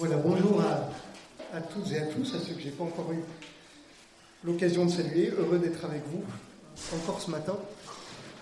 [0.00, 0.62] Voilà, bonjour
[1.52, 3.22] à, toutes et à tous, à ceux que je n'ai pas encore eu
[4.44, 5.28] l'occasion de saluer.
[5.28, 6.22] Heureux d'être avec vous
[6.96, 7.54] encore ce matin.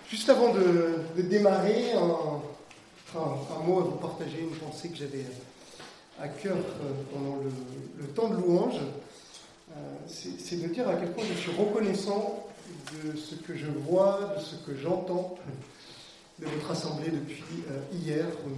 [0.09, 2.39] Juste avant de, démarrer, un,
[3.65, 5.25] mot à vous partager, une pensée que j'avais
[6.17, 8.79] à cœur euh, pendant le, temps de louange.
[9.71, 12.47] Euh, c'est de dire à quel point je suis reconnaissant
[13.03, 15.37] de ce que je vois, de ce que j'entends
[16.39, 18.49] de votre assemblée depuis euh, hier où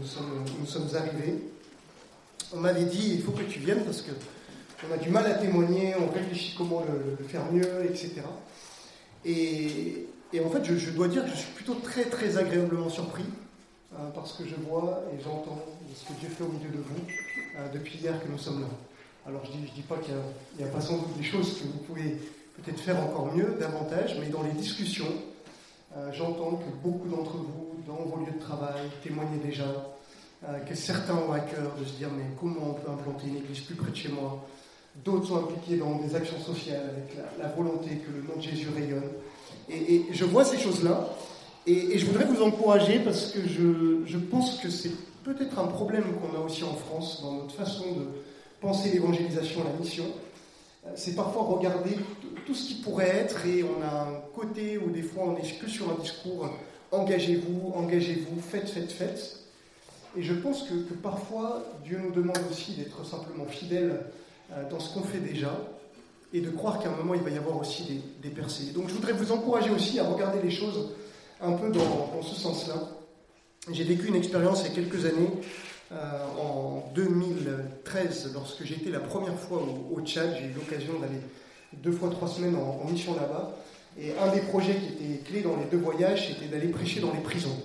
[0.60, 1.51] nous sommes arrivés.
[2.54, 4.12] On m'avait dit il faut que tu viennes parce que
[4.90, 8.22] on a du mal à témoigner, on réfléchit comment le, faire mieux, etc.
[9.24, 10.08] Et,
[10.44, 13.26] en fait, je, dois dire que je suis plutôt très très agréablement surpris
[13.94, 15.60] euh, parce que je vois et j'entends
[15.94, 17.02] ce que Dieu fait au milieu de vous
[17.58, 18.68] euh, depuis hier que nous sommes là.
[19.28, 20.16] Alors je ne dis, dis, pas qu'il
[20.58, 22.18] n'y a, pas sans doute des choses que vous pouvez
[22.58, 25.14] peut-être faire encore mieux, davantage, mais dans les discussions,
[25.96, 29.66] euh, j'entends que beaucoup d'entre vous, dans vos lieux de travail, témoignez déjà
[30.68, 33.60] que certains ont à cœur de se dire mais comment on peut implanter une église
[33.62, 34.46] plus près de chez moi?
[35.06, 38.68] D'autres sont impliqués dans des actions sociales avec la, volonté que le nom de Jésus
[38.76, 39.10] rayonne.
[39.70, 41.10] Et, je vois ces choses-là
[41.66, 44.92] et, je voudrais vous encourager parce que je, je pense que c'est
[45.24, 48.08] peut-être un problème qu'on a aussi en France dans notre façon de
[48.60, 50.06] penser l'évangélisation, la mission
[50.96, 51.98] c'est parfois regarder
[52.46, 55.42] tout ce qui pourrait être et on a un côté où des fois on n'est
[55.42, 56.50] que sur un discours
[56.92, 59.41] engagez-vous, engagez-vous, faites, faites, faites.
[60.18, 64.02] Et je pense que, parfois Dieu nous demande aussi d'être simplement fidèles
[64.52, 65.58] euh, dans ce qu'on fait déjà
[66.34, 68.72] et de croire qu'à un moment il va y avoir aussi des, percées.
[68.74, 70.90] Donc je voudrais vous encourager aussi à regarder les choses
[71.42, 72.76] un peu dans, ce sens-là.
[73.72, 75.30] J'ai vécu une expérience il y a quelques années
[75.92, 79.62] euh, en 2013, lorsque j'étais la première fois
[79.92, 81.20] au, Tchad, j'ai eu l'occasion d'aller
[81.74, 83.56] deux fois trois semaines en, mission là-bas.
[84.00, 87.12] Et un des projets qui était clé dans les deux voyages, c'était d'aller prêcher dans
[87.12, 87.58] les prisons.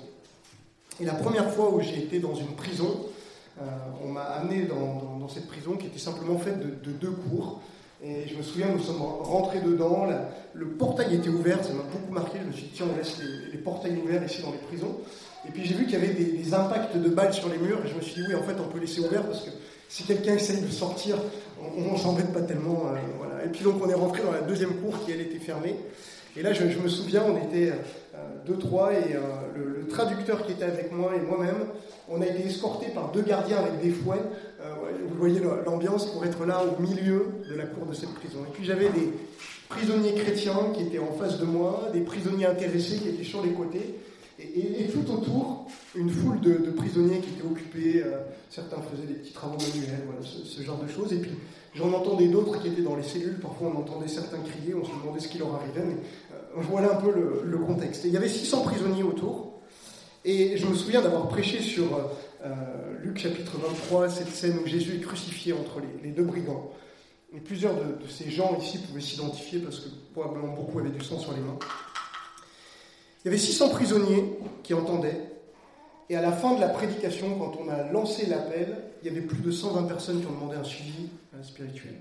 [1.01, 3.07] Et la première fois où j'ai été dans une prison,
[3.61, 3.65] euh,
[4.05, 7.61] on m'a amené dans, cette prison qui était simplement faite de, deux cours.
[8.03, 10.07] Et je me souviens, nous sommes rentrés dedans,
[10.55, 12.39] le portail était ouvert, ça m'a beaucoup marqué.
[12.41, 13.19] Je me suis dit, tiens, on laisse
[13.53, 14.99] les, portails ouverts ici dans les prisons.
[15.49, 17.89] Et puis j'ai vu qu'il y avait des, impacts de balles sur les murs, et
[17.89, 19.51] je me suis dit, oui, en fait, on peut laisser ouvert parce que
[19.89, 21.17] si quelqu'un essaye de sortir,
[21.77, 22.85] on ne s'embête pas tellement.
[22.87, 23.45] Euh, voilà.
[23.45, 25.77] Et puis donc on est rentré dans la deuxième cour qui, elle, était fermée.
[26.37, 27.73] Et là, je, me souviens, on était
[28.45, 29.21] deux, trois, et euh,
[29.55, 31.67] le, traducteur qui était avec moi et moi-même,
[32.09, 34.23] on a été escortés par deux gardiens avec des fouets.
[35.09, 38.41] vous voyez l'ambiance pour être là au milieu de la cour de cette prison.
[38.49, 39.13] Et puis j'avais des
[39.69, 43.53] prisonniers chrétiens qui étaient en face de moi, des prisonniers intéressés qui étaient sur les
[43.53, 43.95] côtés.
[44.39, 48.19] Et, tout autour, une foule de, prisonniers qui étaient occupés, euh,
[48.51, 51.13] certains faisaient des petits travaux manuels, ce, genre de choses.
[51.15, 51.31] Et puis
[51.75, 54.91] j'en entendais d'autres qui étaient dans les cellules, parfois on entendait certains crier, on se
[54.91, 56.26] demandait ce qui leur arrivait, mais euh,
[56.63, 58.05] voilà un peu le, contexte.
[58.05, 59.61] Il y avait 600 prisonniers autour,
[60.25, 61.85] et je me souviens d'avoir prêché sur
[62.45, 62.55] euh,
[63.03, 66.71] Luc chapitre 23, cette scène où Jésus est crucifié entre les, deux brigands.
[67.35, 71.05] Et plusieurs de, de ces gens ici pouvaient s'identifier parce que probablement beaucoup avaient du
[71.05, 71.59] sang sur les mains.
[73.25, 75.21] Il y avait 600 prisonniers qui entendaient.
[76.09, 79.27] Et à la fin de la prédication, quand on a lancé l'appel, il y avait
[79.27, 81.97] plus de 120 personnes qui ont demandé un suivi euh, spirituel.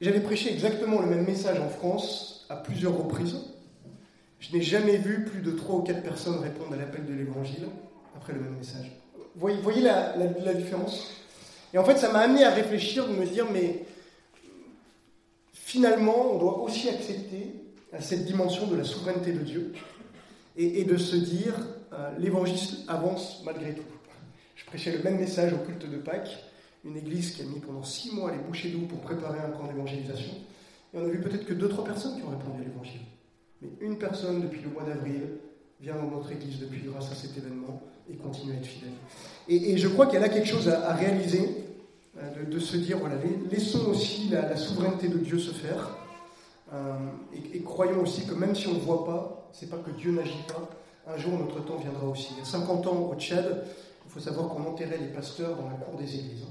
[0.00, 3.36] J'avais prêché exactement le même message en France à plusieurs reprises.
[4.40, 7.66] Je n'ai jamais vu plus de 3 ou 4 personnes répondre à l'appel de l'évangile
[8.16, 8.92] après le même message.
[9.34, 11.12] Vous voyez, la, différence?
[11.74, 13.84] Et en fait, ça m'a amené à réfléchir, de me dire, mais
[15.52, 17.54] finalement, on doit aussi accepter
[18.00, 19.72] cette dimension de la souveraineté de Dieu
[20.56, 21.54] et, de se dire
[21.92, 23.82] euh, l'évangile avance malgré tout.
[24.54, 26.44] Je prêchais le même message au culte de Pâques,
[26.84, 29.66] une église qui a mis pendant six mois les bouchées d'eau pour préparer un camp
[29.66, 30.32] d'évangélisation.
[30.96, 33.02] On a vu peut-être que deux, trois personnes qui ont répondu à l'évangile.
[33.60, 35.20] Mais une personne depuis le mois d'avril
[35.80, 38.92] vient dans notre église depuis grâce à cet événement et continue à être fidèle.
[39.48, 41.50] Et, je crois qu'il y a quelque chose à, réaliser,
[42.18, 43.16] euh, de, se dire, voilà,
[43.50, 45.98] laissons aussi la souveraineté de Dieu se faire.
[46.72, 46.94] Euh,
[47.52, 50.44] et, croyons aussi que même si on ne voit pas, c'est pas que Dieu n'agit
[50.48, 50.70] pas,
[51.12, 52.28] un jour notre temps viendra aussi.
[52.32, 53.64] Il y a 50 ans au Tchad,
[54.06, 56.46] il faut savoir qu'on enterrait les pasteurs dans la cour des églises.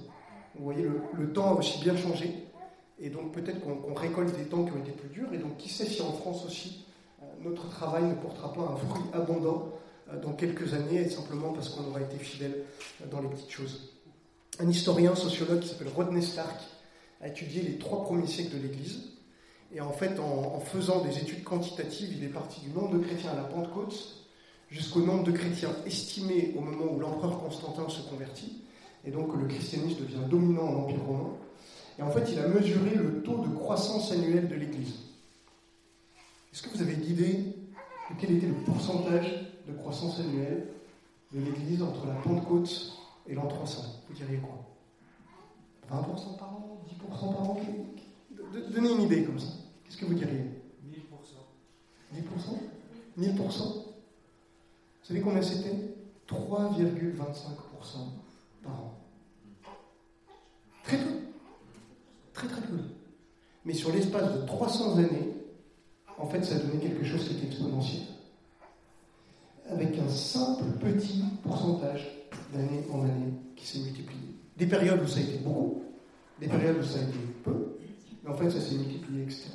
[0.57, 0.87] Vous voyez,
[1.17, 2.44] le, temps a aussi bien changé,
[2.99, 5.69] et donc peut-être qu'on récolte des temps qui ont été plus durs, et donc qui
[5.69, 6.85] sait si en France aussi,
[7.21, 9.73] euh, notre travail ne portera pas un fruit abondant
[10.11, 12.63] euh, dans quelques années, simplement parce qu'on aura été fidèle
[13.11, 13.89] dans les petites choses.
[14.59, 16.61] Un historien sociologue qui s'appelle Rodney Stark
[17.21, 19.15] a étudié les trois premiers siècles de l'Église,
[19.73, 23.31] et en fait, en, faisant des études quantitatives, il est parti du nombre de chrétiens
[23.31, 24.25] à la Pentecôte
[24.69, 28.61] jusqu'au nombre de chrétiens estimés au moment où l'empereur Constantin se convertit.
[29.05, 31.29] Et donc le christianisme devient dominant en Empire romain.
[31.97, 34.95] Et en fait, il a mesuré le taux de croissance annuelle de l'Église.
[36.53, 39.27] Est-ce que vous avez l'idée de quel était le pourcentage
[39.67, 40.67] de croissance annuelle
[41.31, 42.97] de l'Église entre la Pentecôte
[43.27, 44.65] et l'an 300 Vous diriez quoi?
[45.91, 47.59] 20% par an 10% par an?
[48.73, 49.47] Donnez une idée comme ça.
[49.85, 50.45] Qu'est-ce que vous diriez?
[52.13, 52.21] 10% 1000%
[53.19, 53.83] 1000% Vous
[55.03, 55.75] savez combien c'était?
[56.27, 57.17] 3,25%
[58.63, 58.93] par an.
[60.83, 61.24] Très peu.
[62.35, 62.77] Très très peu.
[63.63, 65.33] Mais sur l'espace de 300 années,
[66.17, 68.03] en fait, ça donné quelque chose qui est exponentiel.
[69.69, 72.07] Avec un simple petit pourcentage
[72.53, 74.35] d'année en année qui s'est multiplié.
[74.57, 75.83] Des périodes où ça a été beaucoup,
[76.39, 77.77] des périodes où ça a été peu,
[78.23, 79.47] mais en fait, ça s'est multiplié, etc.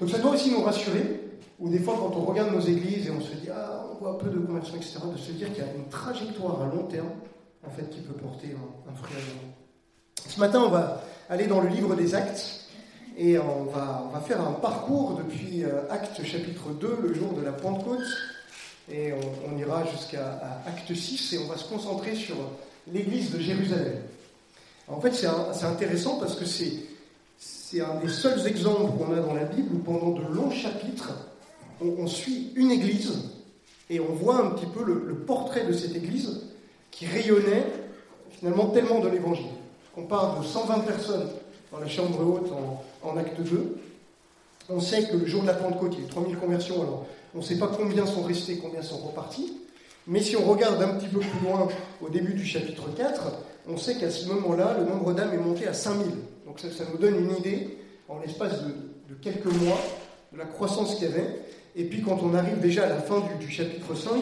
[0.00, 3.10] Donc ça doit aussi nous rassurer, ou des fois, quand on regarde nos églises et
[3.10, 5.66] on se dit, ah, on voit peu de conversions, etc., de se dire qu'il y
[5.66, 7.08] a une trajectoire à long terme,
[7.66, 11.60] en fait, qui peut porter un, un fruit à Ce matin, on va aller dans
[11.60, 12.66] le livre des Actes,
[13.18, 17.52] et on va, faire un parcours depuis euh, Acte chapitre 2, le jour de la
[17.52, 18.06] Pentecôte,
[18.92, 22.36] et on, ira jusqu'à Acte 6, et on va se concentrer sur
[22.92, 23.94] l'église de Jérusalem.
[24.88, 29.44] En fait, c'est intéressant parce que c'est un des seuls exemples qu'on a dans la
[29.44, 31.12] Bible où pendant de longs chapitres,
[31.80, 33.12] on, suit une église
[33.90, 36.42] et on voit un petit peu le, portrait de cette église
[36.90, 37.66] qui rayonnait
[38.30, 39.46] finalement tellement de l'évangile.
[39.96, 41.28] On parle de 120 personnes
[41.72, 42.52] dans la chambre haute
[43.02, 43.76] en, acte 2.
[44.68, 47.38] On sait que le jour de la Pentecôte, il y a eu 3000 conversions, on
[47.38, 49.54] ne sait pas combien sont restés, combien sont repartis.
[50.06, 51.66] Mais si on regarde un petit peu plus loin,
[52.02, 53.32] au début du chapitre 4,
[53.68, 56.06] on sait qu'à ce moment-là, le nombre d'âmes est monté à 5000.
[56.46, 57.78] Donc ça, nous donne une idée,
[58.08, 59.80] en l'espace de, quelques mois,
[60.32, 61.40] de la croissance qu'il y avait.
[61.74, 64.12] Et puis quand on arrive déjà à la fin du, chapitre 5,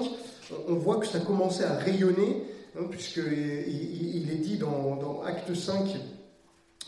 [0.68, 2.44] on voit que ça commençait à rayonner,
[2.90, 5.96] puisqu'il est dit dans, dans Acte 5,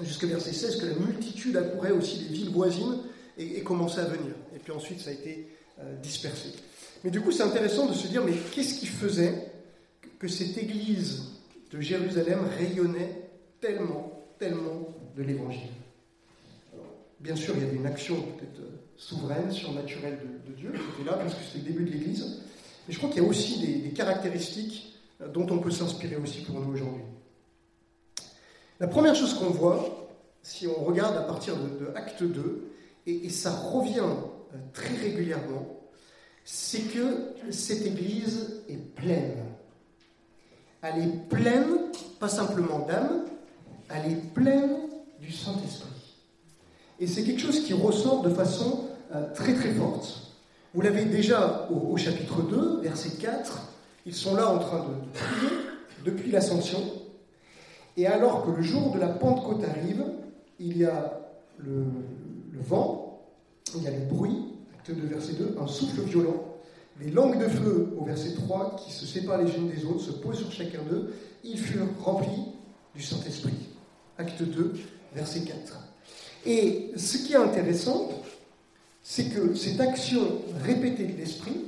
[0.00, 2.98] jusqu'au verset 16, que la multitude accourait aussi des villes voisines
[3.38, 4.34] et, commençait à venir.
[4.54, 5.48] Et puis ensuite, ça a été
[5.80, 6.50] euh, dispersé.
[7.04, 9.52] Mais du coup, c'est intéressant de se dire, mais qu'est-ce qui faisait
[10.18, 11.22] que cette église
[11.70, 13.28] de Jérusalem rayonnait
[13.60, 15.70] tellement, tellement de l'évangile?
[17.20, 21.10] Bien sûr, il y avait une action peut-être euh, souveraine, surnaturelle de, Dieu qui était
[21.10, 22.42] là, parce que c'était le début de l'église.
[22.86, 24.95] Mais je crois qu'il y a aussi des caractéristiques
[25.32, 27.02] dont on peut s'inspirer aussi pour nous aujourd'hui.
[28.78, 30.08] La première chose qu'on voit,
[30.42, 32.70] si on regarde à partir de, Acte 2,
[33.06, 35.80] et, ça revient euh, très régulièrement,
[36.44, 39.44] c'est que cette Église est pleine.
[40.82, 41.90] Elle est pleine,
[42.20, 43.24] pas simplement d'âme,
[43.88, 44.76] elle est pleine
[45.20, 45.88] du Saint-Esprit.
[47.00, 50.32] Et c'est quelque chose qui ressort de façon euh, très très forte.
[50.74, 53.72] Vous l'avez déjà au, chapitre 2, verset 4,
[54.06, 55.52] ils sont là en train de prier
[56.04, 56.80] depuis l'ascension.
[57.96, 60.04] Et alors que le jour de la Pentecôte arrive,
[60.60, 61.20] il y a
[61.58, 61.84] le,
[62.60, 63.20] vent,
[63.74, 66.44] il y a le bruit, acte 2, verset 2, un souffle violent,
[67.00, 70.12] les langues de feu au verset 3 qui se séparent les unes des autres, se
[70.12, 71.12] posent sur chacun d'eux,
[71.44, 72.52] ils furent remplis
[72.94, 73.54] du Saint-Esprit.
[74.18, 74.72] Acte 2,
[75.14, 75.78] verset 4.
[76.46, 78.10] Et ce qui est intéressant,
[79.02, 80.20] c'est que cette action
[80.62, 81.64] répétée de l'Esprit,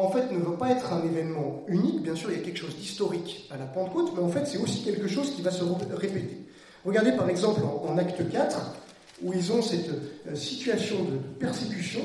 [0.00, 2.02] en fait, ne veut pas être un événement unique.
[2.02, 4.58] Bien sûr, il y a quelque chose d'historique à la Pentecôte, mais en fait, c'est
[4.58, 6.38] aussi quelque chose qui va se répéter.
[6.84, 8.74] Regardez par exemple en, acte 4,
[9.22, 9.90] où ils ont cette
[10.28, 12.00] euh, situation de persécution.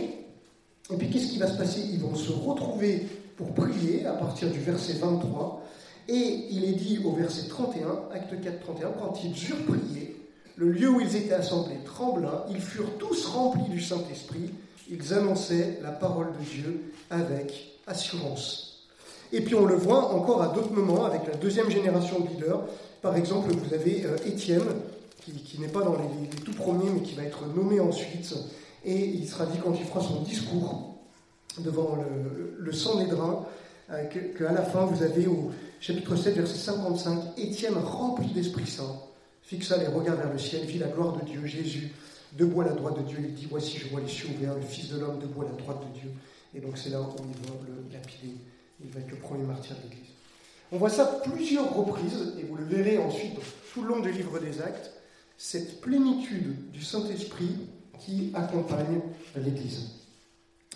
[0.92, 1.82] Et puis, qu'est-ce qui va se passer?
[1.94, 3.08] Ils vont se retrouver
[3.38, 5.64] pour prier à partir du verset 23.
[6.08, 10.16] Et il est dit au verset 31, acte 4, 31, quand ils eurent prié,
[10.58, 14.52] le lieu où ils étaient assemblés trembla, ils furent tous remplis du Saint-Esprit,
[14.90, 18.88] ils annonçaient la parole de Dieu avec assurance.
[19.32, 22.62] Et puis on le voit encore à d'autres moments avec la deuxième génération de leaders.
[23.02, 24.64] Par exemple, vous avez euh, Étienne,
[25.22, 28.34] qui, n'est pas dans les, tout premiers, mais qui va être nommé ensuite.
[28.84, 30.96] Et il sera dit quand il fera son discours
[31.60, 33.46] devant le, le Sanhédrin,
[33.92, 34.04] euh,
[34.38, 39.00] qu'à la fin, vous avez au chapitre 7, verset 55, Étienne, rempli d'Esprit Saint,
[39.44, 41.92] fixa les regards vers le ciel, vit la gloire de Dieu, Jésus,
[42.34, 44.62] debout à la droite de Dieu, il dit Voici, je vois les cieux ouverts, le
[44.62, 46.10] Fils de l'homme debout à la droite de Dieu.
[46.56, 48.36] Et donc c'est là où il va le lapider.
[48.84, 50.12] Il va être le premier martyr de l'Église.
[50.72, 53.38] On voit ça plusieurs reprises, et vous le verrez ensuite
[53.74, 54.92] tout le long du livre des Actes,
[55.38, 57.68] cette plénitude du Saint-Esprit
[58.00, 59.02] qui accompagne
[59.36, 59.92] l'Église.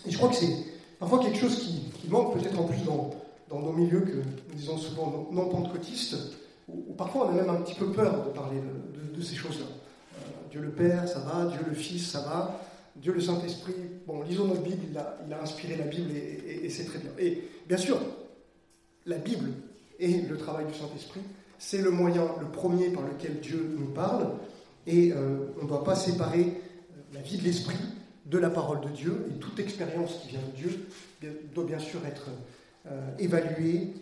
[0.06, 0.54] Et je crois que c'est
[0.98, 3.10] parfois quelque chose qui, manque peut-être en plus dans,
[3.48, 6.16] dans, nos milieux que nous disons souvent non pentecôtistes,
[6.68, 8.60] où, parfois on a même un petit peu peur de parler
[9.14, 9.66] de, ces choses-là.
[9.66, 12.58] Euh, Dieu le Père, ça va, Dieu le Fils, ça va,
[13.00, 13.74] Dieu le Saint-Esprit,
[14.06, 17.10] bon, lisons notre Bible, il a, inspiré la Bible et, c'est très bien.
[17.18, 17.98] Et bien sûr,
[19.06, 19.50] la Bible
[19.98, 21.20] et le travail du Saint-Esprit,
[21.58, 24.32] c'est le moyen, le premier par lequel Dieu nous parle,
[24.86, 27.78] et euh, on ne doit pas séparer euh, la vie de l'Esprit
[28.26, 30.86] de la parole de Dieu, et toute expérience qui vient de Dieu
[31.54, 32.28] doit bien sûr être
[32.86, 33.94] euh, évaluée,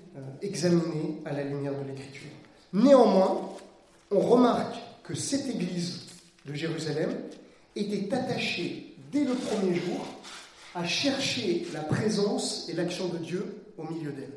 [0.42, 2.30] examinée à la lumière de l'Écriture.
[2.72, 3.50] Néanmoins,
[4.10, 6.06] on remarque que cette église
[6.46, 7.10] de Jérusalem
[7.76, 10.06] était attachée dès le premier jour
[10.74, 13.44] à chercher la présence et l'action de Dieu
[13.76, 14.32] au milieu d'elle.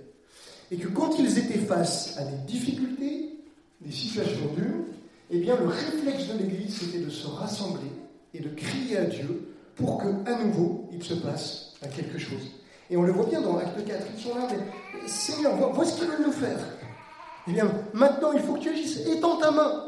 [0.72, 3.38] Et que quand ils étaient face à des difficultés,
[3.82, 4.86] des situations dures,
[5.30, 7.90] eh bien le réflexe de l'Église c'était de se rassembler
[8.34, 12.52] et de crier à Dieu pour que à nouveau il se passe quelque chose.
[12.90, 15.98] Et on le voit bien dans l'acte 4, ils sont là, mais Seigneur, vois, ce
[15.98, 16.60] qu'ils veulent nous faire.
[17.48, 19.00] Eh bien, maintenant, il faut que tu agisses.
[19.08, 19.86] Étends ta main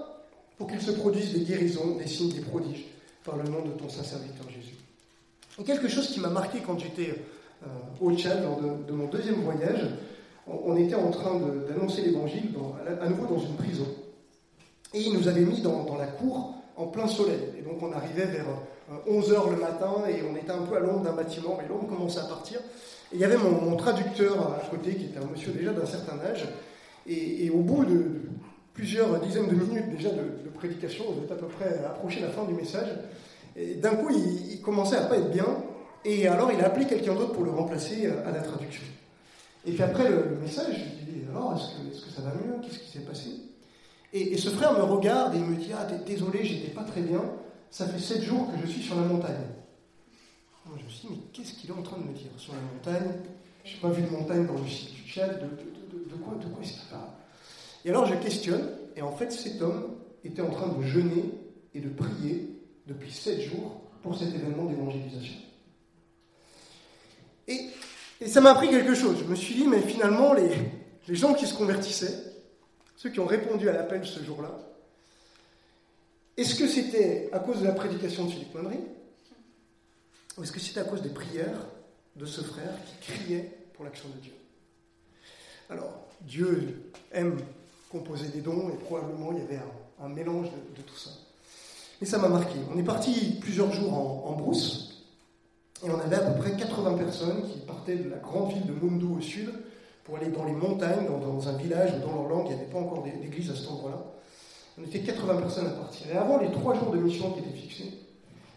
[0.58, 2.86] pour qu'il se produise des guérisons, des signes, des prodiges,
[3.24, 4.63] par le nom de ton saint serviteur Jésus.
[5.60, 7.16] Et quelque chose qui m'a marqué quand j'étais
[7.64, 7.68] euh,
[8.02, 9.86] au Tchad, lors de, mon deuxième voyage,
[10.48, 12.50] on, était en train d'annoncer l'évangile
[13.02, 13.86] à, nouveau dans une prison.
[14.94, 17.40] Et ils nous avaient mis dans, la cour en plein soleil.
[17.58, 18.46] Et donc on arrivait vers
[19.08, 21.88] 11h euh, le matin et on était un peu à l'ombre d'un bâtiment, mais l'ombre
[21.88, 22.60] commençait à partir.
[23.12, 26.20] Et il y avait mon, traducteur à côté, qui était un monsieur déjà d'un certain
[26.20, 26.46] âge.
[27.08, 28.22] Et, au bout de,
[28.74, 32.46] plusieurs dizaines de minutes déjà de, prédication, on était à peu près approché la fin
[32.46, 32.88] du message,
[33.56, 35.46] d'un coup il, commençait à pas être bien,
[36.06, 38.84] et alors il a appelé quelqu'un d'autre pour le remplacer à la traduction.
[39.66, 42.56] Et puis après le, message, je lui dis alors est-ce que, ça va mieux?
[42.62, 43.30] Qu'est-ce qui s'est passé?
[44.12, 47.22] Et, ce frère me regarde et il me dit ah désolé, j'étais pas très bien,
[47.72, 49.42] ça fait sept jours que je suis sur la montagne.
[50.66, 52.54] Moi, je me suis dit, mais qu'est-ce qu'il est en train de me dire Sur
[52.54, 53.16] la montagne,
[53.66, 56.64] je n'ai pas vu de montagne dans le site du Tchad, de, quoi, de quoi
[56.64, 57.10] est-ce qu'il parle?
[57.86, 61.26] Et alors je questionne, et en fait cet homme était en train de jeûner
[61.74, 62.53] et de prier
[62.88, 65.36] depuis sept jours pour cet événement d'évangélisation.
[67.48, 67.70] Et,
[68.28, 69.18] ça m'a appris quelque chose.
[69.20, 70.50] Je me suis dit, mais finalement, les,
[71.08, 72.34] les gens qui se convertissaient,
[72.96, 74.52] ceux qui ont répondu à l'appel ce jour-là,
[76.38, 78.80] est-ce que c'était à cause de la prédication de Philippe Mondry
[80.38, 81.68] Ou est-ce que c'était à cause des prières
[82.16, 84.34] de ce frère qui criait pour l'action de Dieu?
[85.70, 87.38] Alors, Dieu aime
[87.92, 89.60] composer des dons et probablement il y avait
[90.02, 91.12] un, mélange de, tout ça.
[92.04, 92.58] Et ça m'a marqué.
[92.70, 93.94] On est parti plusieurs jours
[94.28, 95.06] en, brousse
[95.86, 98.74] et on avait à peu près 80 personnes qui partaient de la grande ville de
[98.74, 99.50] Mundu au sud
[100.04, 102.70] pour aller dans les montagnes, dans, un village où dans leur langue il n'y avait
[102.70, 104.04] pas encore d'église à cet endroit-là.
[104.78, 106.08] On était 80 personnes à partir.
[106.14, 107.94] Et avant les trois jours de mission qui étaient fixés,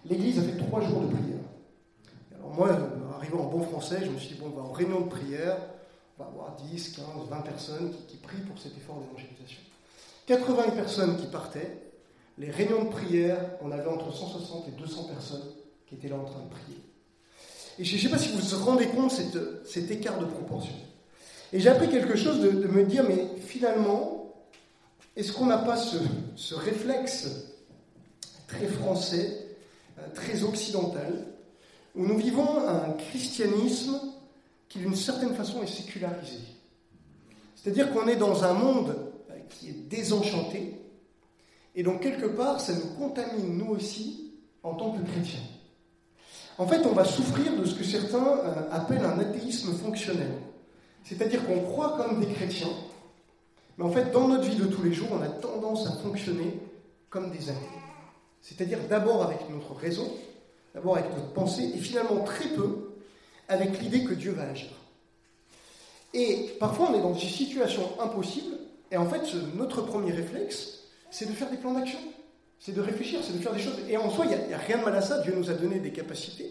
[0.06, 1.38] l'église a fait trois jours de prière.
[2.36, 2.76] Alors moi,
[3.14, 5.56] arrivant en bon français, je me suis dit, bon, on va en réunion de prière,
[6.18, 9.60] on va avoir 10, 15, 20 personnes qui, prient pour cet effort d'évangélisation.
[10.26, 11.85] 80 personnes qui partaient.
[12.38, 15.44] Les réunions de prière, on avait entre 160 et 200 personnes
[15.86, 16.80] qui étaient là en train de prier.
[17.78, 20.74] Et je ne sais pas si vous vous rendez compte de cet écart de proportion.
[21.52, 24.16] Et j'ai appris quelque chose de, de me dire, mais finalement,
[25.16, 27.28] est-ce qu'on n'a pas ce, réflexe
[28.46, 29.46] très français,
[29.98, 31.26] euh, très occidental,
[31.94, 33.98] où nous vivons un christianisme
[34.68, 36.38] qui d'une certaine façon est sécularisé?
[37.54, 38.94] C'est-à-dire qu'on est dans un monde
[39.30, 40.74] euh, qui est désenchanté,
[41.76, 45.40] et donc quelque part ça nous contamine nous aussi en tant que chrétiens.
[46.58, 50.32] En fait, on va souffrir de ce que certains euh, appellent un athéisme fonctionnel.
[51.04, 52.72] C'est-à-dire qu'on croit comme des chrétiens,
[53.78, 56.58] mais en fait, dans notre vie de tous les jours, on a tendance à fonctionner
[57.10, 57.60] comme des athées.
[58.40, 60.10] C'est-à-dire d'abord avec notre raison,
[60.74, 62.94] d'abord avec notre pensée, et finalement très peu
[63.48, 64.70] avec l'idée que Dieu va agir.
[66.14, 68.56] Et parfois, on est dans des situations impossibles,
[68.90, 69.22] et en fait,
[69.56, 70.85] notre premier réflexe,
[71.16, 71.98] c'est de faire des plans d'action.
[72.60, 73.78] C'est de réfléchir, c'est de faire des choses.
[73.88, 75.78] Et en soi, il n'y a, rien de mal à ça, Dieu nous a donné
[75.78, 76.50] des capacités.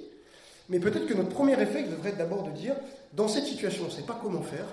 [0.70, 2.76] Mais peut-être que notre premier réflexe devrait être d'abord de dire,
[3.14, 4.66] dans cette situation, on ne sait pas comment faire,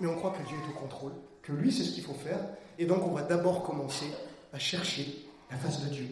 [0.00, 2.40] mais on croit que Dieu est au contrôle, que lui c'est ce qu'il faut faire,
[2.80, 4.06] et donc on va d'abord commencer
[4.52, 5.06] à chercher
[5.48, 6.06] la face de Dieu.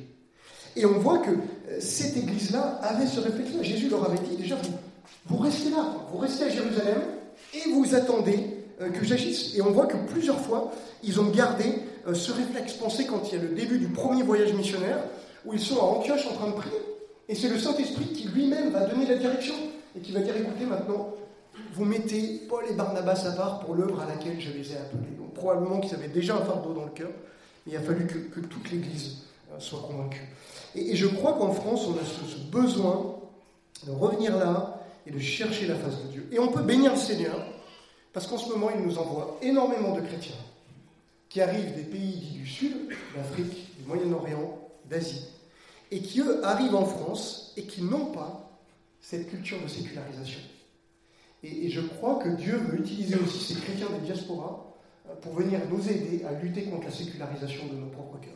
[0.76, 3.64] Et on voit que euh, cette église-là avait ce réflexe-là.
[3.64, 4.56] Jésus leur avait dit déjà,
[5.26, 7.02] vous, restez là, vous restez à Jérusalem,
[7.52, 8.38] et vous attendez
[8.80, 9.56] euh, que j'agisse.
[9.56, 10.70] Et on voit que plusieurs fois,
[11.02, 12.74] ils ont gardé euh, ce réflexe.
[12.74, 14.98] Pensez quand il y a le début du premier voyage missionnaire,
[15.44, 16.78] où ils sont à Antioche en train de prier,
[17.28, 19.54] et c'est le Saint-Esprit qui lui-même va donner la direction,
[19.96, 21.14] et qui va dire, écoutez, maintenant,
[21.74, 25.16] vous mettez Paul et Barnabas à part pour l'œuvre à laquelle je les ai appelés.
[25.18, 27.10] Donc probablement qu'ils avaient déjà un fardeau dans le cœur,
[27.66, 29.18] mais il a fallu que, toute l'Église
[29.52, 30.26] euh, soit convaincue.
[30.74, 33.16] Et, je crois qu'en France, on a ce, besoin
[33.86, 36.28] de revenir là et de chercher la face de Dieu.
[36.32, 37.38] Et on peut bénir le Seigneur,
[38.12, 40.34] parce qu'en ce moment, il nous envoie énormément de chrétiens
[41.28, 44.58] qui arrivent des pays du Sud, d'Afrique, du Moyen-Orient,
[44.88, 45.26] d'Asie,
[45.90, 48.50] et qui, eux, arrivent en France et qui n'ont pas
[49.00, 50.40] cette culture de sécularisation.
[51.42, 54.66] Et, je crois que Dieu veut utiliser aussi ces chrétiens des diasporas
[55.08, 58.32] euh, pour venir nous aider à lutter contre la sécularisation de nos propres cœurs.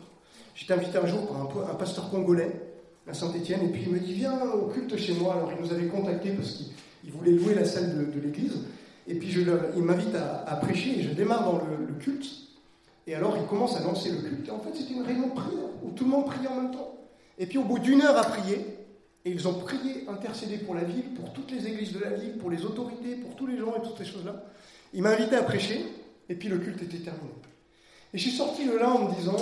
[0.54, 2.52] J'étais invité un jour par un, pasteur congolais
[3.08, 5.34] à Saint-Étienne, et puis il me dit Viens au culte chez moi.
[5.34, 8.58] Alors il nous avait contactés parce qu'il voulait louer la salle de, l'église.
[9.08, 9.34] Et puis
[9.76, 12.26] il m'invite à, prêcher, et je démarre dans le, culte.
[13.06, 14.48] Et alors il commence à lancer le culte.
[14.48, 16.72] Et en fait, c'était une réunion de prière où tout le monde priait en même
[16.72, 16.96] temps.
[17.38, 18.78] Et puis au bout d'une heure à prier,
[19.24, 22.38] et ils ont prié, intercédé pour la ville, pour toutes les églises de la ville,
[22.38, 24.44] pour les autorités, pour tous les gens et toutes ces choses-là.
[24.92, 25.86] Il m'a invité à prêcher,
[26.28, 27.32] et puis le culte était terminé.
[28.12, 29.36] Et je suis sorti de là en me disant,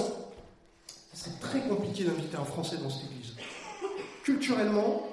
[1.13, 3.35] ça serait très compliqué d'inviter un Français dans cette église.
[4.23, 5.09] Culturellement,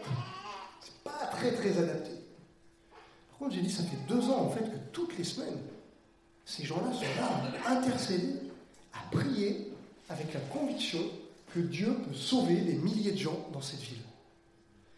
[0.81, 2.11] c'est pas très très adapté.
[3.29, 5.57] Par contre, j'ai dit, ça fait deux ans en fait que toutes les semaines,
[6.47, 7.29] ces gens-là sont là
[7.65, 8.35] à intercéder,
[8.93, 9.69] à prier,
[10.07, 10.99] avec la conviction
[11.53, 14.01] que Dieu peut sauver des milliers de gens dans cette ville.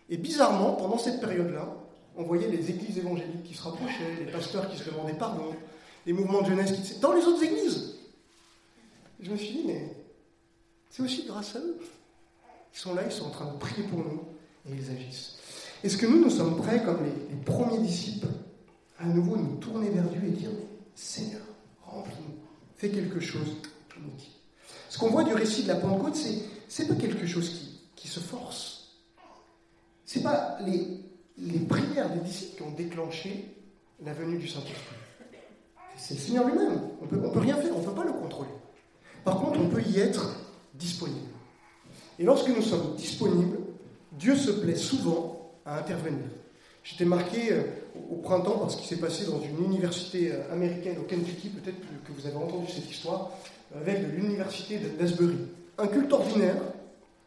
[0.10, 1.68] Et bizarrement, pendant cette période-là,
[2.16, 5.56] on voyait les églises évangéliques qui se rapprochaient, les pasteurs qui se demandaient pardon,
[6.06, 7.00] les mouvements de jeunesse qui...
[7.00, 7.96] Dans les autres églises
[9.20, 9.92] Je me suis dit, mais
[10.92, 11.80] c'est aussi grâce à eux.
[12.76, 14.22] Ils sont là, ils sont en train de prier pour nous,
[14.68, 15.38] et ils agissent.
[15.84, 18.28] Est-ce que nous, nous sommes prêts, comme les, premiers disciples,
[19.00, 20.50] à nouveau nous tourner vers Dieu et dire,
[21.02, 21.42] Seigneur,
[21.86, 22.36] remplis-nous,
[22.76, 23.56] fais quelque chose
[24.90, 28.08] Ce qu'on voit du récit de la Pentecôte, c'est, c'est pas quelque chose qui, qui
[28.10, 28.98] se force.
[30.06, 31.00] C'est pas les,
[31.38, 33.46] les prières des disciples qui ont déclenché
[34.04, 34.96] la venue du Saint-Esprit.
[35.96, 36.82] C'est le Seigneur lui-même.
[37.02, 38.50] On peut, ne peut rien faire, on ne peut pas le contrôler.
[39.24, 40.36] Par contre, on peut y être
[40.74, 41.32] disponible.
[42.20, 43.58] Et lorsque nous sommes disponibles,
[44.12, 46.26] Dieu se plaît souvent à intervenir.
[46.84, 47.64] J'étais marqué euh,
[48.12, 51.78] au printemps par ce qui s'est passé dans une université euh, américaine au Kentucky, peut-être
[52.06, 53.32] que vous avez entendu cette histoire,
[53.76, 55.38] avec de l'université d'Asbury.
[55.78, 56.58] Un culte ordinaire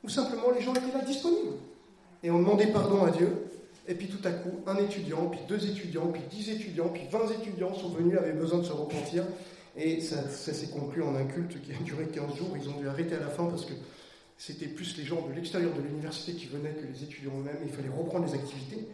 [0.05, 1.57] où simplement les gens étaient là disponibles.
[2.23, 3.29] Et on demandait pardon à Dieu,
[3.89, 7.29] et puis tout à coup, un étudiant, puis deux étudiants, puis dix étudiants, puis vingt
[7.41, 9.25] étudiants sont venus, avaient besoin de se repentir.
[9.77, 12.51] Et ça, s'est conclu en un culte qui a duré 15 jours.
[12.61, 13.73] Ils ont dû arrêter à la fin parce que
[14.37, 17.59] c'était plus les gens de l'extérieur de l'université qui venaient que les étudiants eux-mêmes.
[17.65, 18.87] Il fallait reprendre les activités.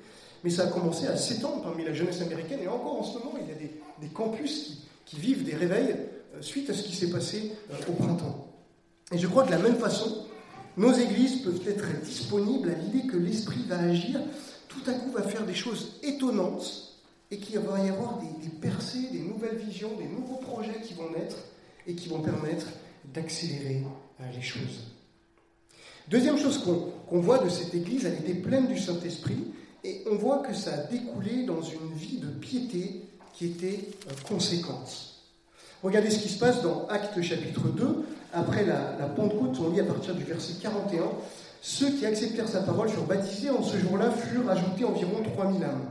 [0.44, 2.60] Mais ça a commencé à s'étendre parmi la jeunesse américaine.
[2.62, 3.54] Et encore en ce moment, il y a
[4.00, 5.96] des, campus qui, vivent des réveils
[6.34, 8.46] euh, suite à ce qui s'est passé euh, au printemps.
[9.12, 10.26] Et je crois que de la même façon,
[10.76, 14.20] nos églises peuvent être disponibles à l'idée que l'Esprit va agir
[14.68, 16.94] tout à coup va faire des choses étonnantes
[17.30, 21.10] et qu'il va y avoir des, percées, des nouvelles visions, des nouveaux projets qui vont
[21.10, 21.36] naître
[21.86, 22.66] et qui vont permettre
[23.12, 23.84] d'accélérer
[24.20, 24.84] euh, les choses.
[26.08, 29.52] Deuxième chose qu'on voit de cette Église, elle était pleine du Saint-Esprit
[29.84, 34.12] et on voit que ça a découlé dans une vie de piété qui était euh,
[34.28, 35.14] conséquente.
[35.82, 38.04] Regardez ce qui se passe dans Actes chapitre 2.
[38.32, 41.02] Après la, la Pentecôte, on lit à partir du verset 41.
[41.62, 43.50] Ceux qui acceptèrent sa parole furent baptisés.
[43.50, 45.88] En ce jour-là furent ajoutés environ 3000 âmes.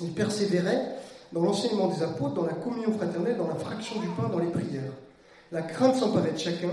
[0.00, 0.96] Ils persévéraient
[1.32, 4.50] dans l'enseignement des apôtres, dans la communion fraternelle, dans la fraction du pain, dans les
[4.50, 4.92] prières.
[5.50, 6.70] La crainte s'emparait de chacun.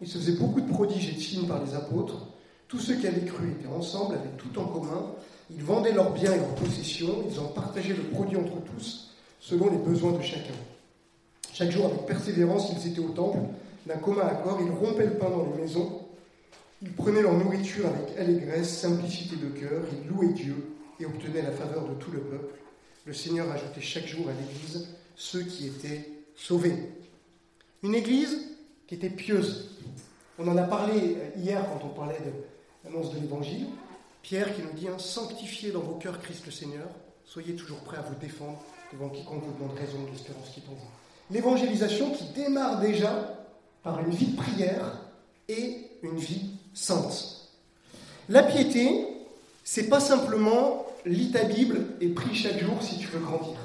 [0.00, 2.26] Il se faisait beaucoup de prodiges et de signes par les apôtres.
[2.68, 5.06] Tous ceux qui avaient cru étaient ensemble, avaient tout en commun.
[5.54, 7.24] Ils vendaient leurs biens et leurs possessions.
[7.30, 10.54] Ils en partageaient le produit entre tous, selon les besoins de chacun.
[11.52, 13.38] Chaque jour, avec persévérance, ils étaient au temple.
[13.86, 16.00] D'un commun accord, ils rompaient le pain dans les maisons
[16.82, 20.56] ils prenaient leur nourriture avec allégresse, simplicité de cœur, ils louaient Dieu
[20.98, 22.54] et obtenaient la faveur de tout le peuple.
[23.04, 26.76] Le Seigneur ajoutait chaque jour à l'Église ceux qui étaient sauvés.
[27.82, 29.76] Une Église qui était pieuse.
[30.38, 33.66] On en a parlé hier quand on parlait de l'annonce de l'Évangile.
[34.22, 36.86] Pierre qui nous dit Sanctifiez dans vos cœurs Christ le Seigneur,
[37.24, 40.68] soyez toujours prêts à vous défendre devant quiconque vous demande raison de l'espérance qui est
[40.68, 40.90] en vous.
[41.30, 43.46] L'évangélisation qui démarre déjà
[43.82, 45.00] par une vie de prière
[45.48, 47.48] et une vie sainte.
[48.28, 49.06] La piété,
[49.64, 53.56] c'est pas simplement lis ta Bible et prie chaque jour si tu veux grandir.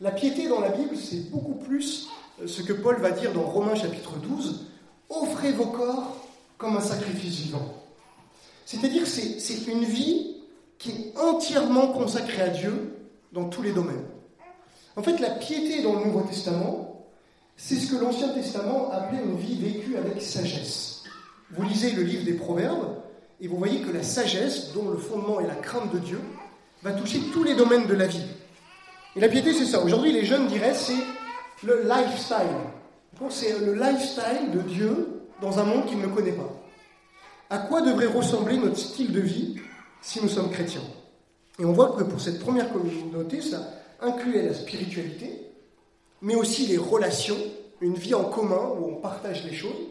[0.00, 2.08] La piété dans la Bible, c'est beaucoup plus
[2.40, 4.66] euh, ce que Paul va dire dans Romains chapitre 12
[5.10, 6.16] offrez vos corps
[6.56, 7.79] comme un sacrifice vivant.
[8.70, 10.36] C'est-à-dire c'est, une vie
[10.78, 12.94] qui est entièrement consacrée à Dieu
[13.32, 14.04] dans tous les domaines.
[14.94, 17.04] En fait, la piété dans le Nouveau Testament,
[17.56, 21.02] c'est ce que l'Ancien Testament appelait une vie vécue avec sagesse.
[21.50, 23.02] Vous lisez le livre des Proverbes
[23.40, 26.20] et vous voyez que la sagesse, dont le fondement est la crainte de Dieu,
[26.84, 28.26] va toucher tous les domaines de la vie.
[29.16, 29.82] Et la piété, c'est ça.
[29.82, 31.02] Aujourd'hui, les jeunes diraient c'est
[31.64, 32.36] le lifestyle.
[33.30, 36.59] C'est le lifestyle de Dieu dans un monde qu'il ne connaît pas.
[37.52, 39.56] À quoi devrait ressembler notre style de vie
[40.00, 40.84] si nous sommes chrétiens?
[41.58, 43.58] Et on voit que pour cette première communauté, ça
[44.00, 45.50] incluait la spiritualité,
[46.22, 47.36] mais aussi les relations,
[47.80, 49.88] une vie en commun où on partage les choses,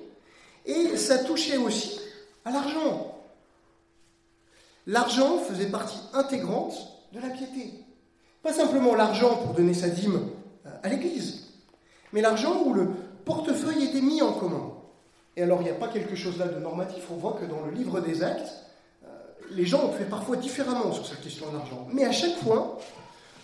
[0.65, 1.99] et ça touchait aussi
[2.45, 3.19] à l'argent.
[4.87, 6.73] L'argent faisait partie intégrante
[7.11, 7.73] de la piété.
[8.41, 10.29] Pas simplement l'argent pour donner sa dîme
[10.65, 11.47] euh, à l'Église,
[12.13, 12.87] mais l'argent où le
[13.25, 14.78] portefeuille était mis en commun.
[15.39, 17.05] Et alors, il n'y a pas quelque chose là de normatif.
[17.09, 18.51] On voit que dans le livre des actes,
[19.05, 19.07] euh,
[19.51, 21.87] les gens ont fait parfois différemment sur cette question de l'argent.
[21.93, 22.77] Mais à chaque fois,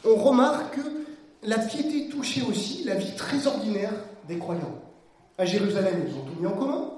[0.03, 0.81] on remarque que
[1.43, 3.93] la piété touchait aussi la vie très ordinaire
[4.27, 4.75] des croyants.
[5.37, 6.91] À Jérusalem, ils ont tout mis en commun.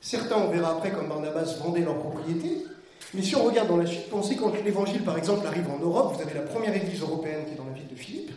[0.00, 2.64] Certains, on verra après, comme Barnabas, vendaient leurs propriétés.
[3.12, 6.14] Mais si on regarde dans la suite, pensez quand l'évangile, par exemple, arrive en Europe,
[6.16, 8.30] vous avez la première église européenne qui est dans la ville de Philippe.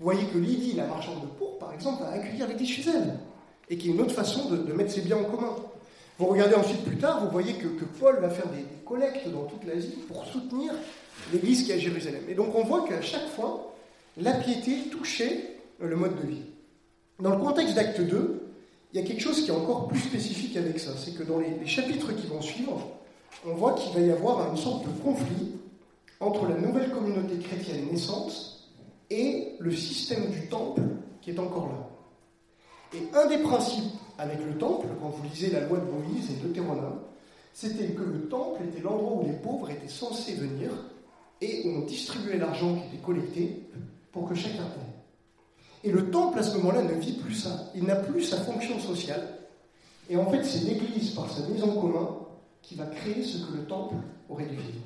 [0.00, 3.14] Vous voyez que Lydie, la marchande de pourpre, par exemple, va accueillir l'église chez elle.
[3.70, 5.56] Et qui est une autre façon de, mettre ses biens en commun.
[6.18, 7.66] Vous regardez ensuite plus tard, vous voyez que,
[7.98, 10.72] Paul va faire des, collectes dans toute l'Asie pour soutenir
[11.32, 12.22] l'église qui est à Jérusalem.
[12.28, 13.74] Et donc on voit qu'à chaque fois,
[14.16, 16.42] la piété touchait le mode de vie.
[17.20, 18.44] Dans le contexte d'acte 2,
[18.92, 20.92] il y a quelque chose qui est encore plus spécifique avec ça.
[20.96, 22.88] C'est que dans les, chapitres qui vont suivre,
[23.44, 25.52] on voit qu'il va y avoir une sorte de conflit
[26.20, 28.70] entre la nouvelle communauté chrétienne naissante
[29.10, 30.82] et le système du temple
[31.20, 31.93] qui est encore là.
[32.94, 36.46] Et un des principes avec le temple, quand vous lisez la loi de Moïse et
[36.46, 37.00] Deutéronome,
[37.52, 40.70] c'était que le temple était l'endroit où les pauvres étaient censés venir
[41.40, 43.62] et où on distribuait l'argent qui était collecté
[44.12, 45.88] pour que chacun ait.
[45.88, 47.70] Et le temple, à ce moment-là, ne vit plus ça.
[47.74, 49.28] Il n'a plus sa fonction sociale.
[50.08, 52.08] Et en fait, c'est l'Église, par sa mise en commun,
[52.62, 53.96] qui va créer ce que le temple
[54.28, 54.80] aurait dû vivre.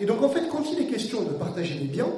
[0.00, 2.10] Et donc, en fait, quand il est question de partager les biens,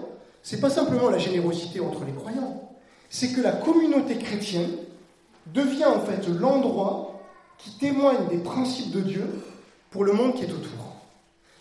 [0.43, 2.71] c'est pas simplement la générosité entre les croyants,
[3.09, 4.71] c'est que la communauté chrétienne
[5.53, 7.23] devient en fait l'endroit
[7.59, 9.27] qui témoigne des principes de Dieu
[9.91, 10.97] pour le monde qui est autour.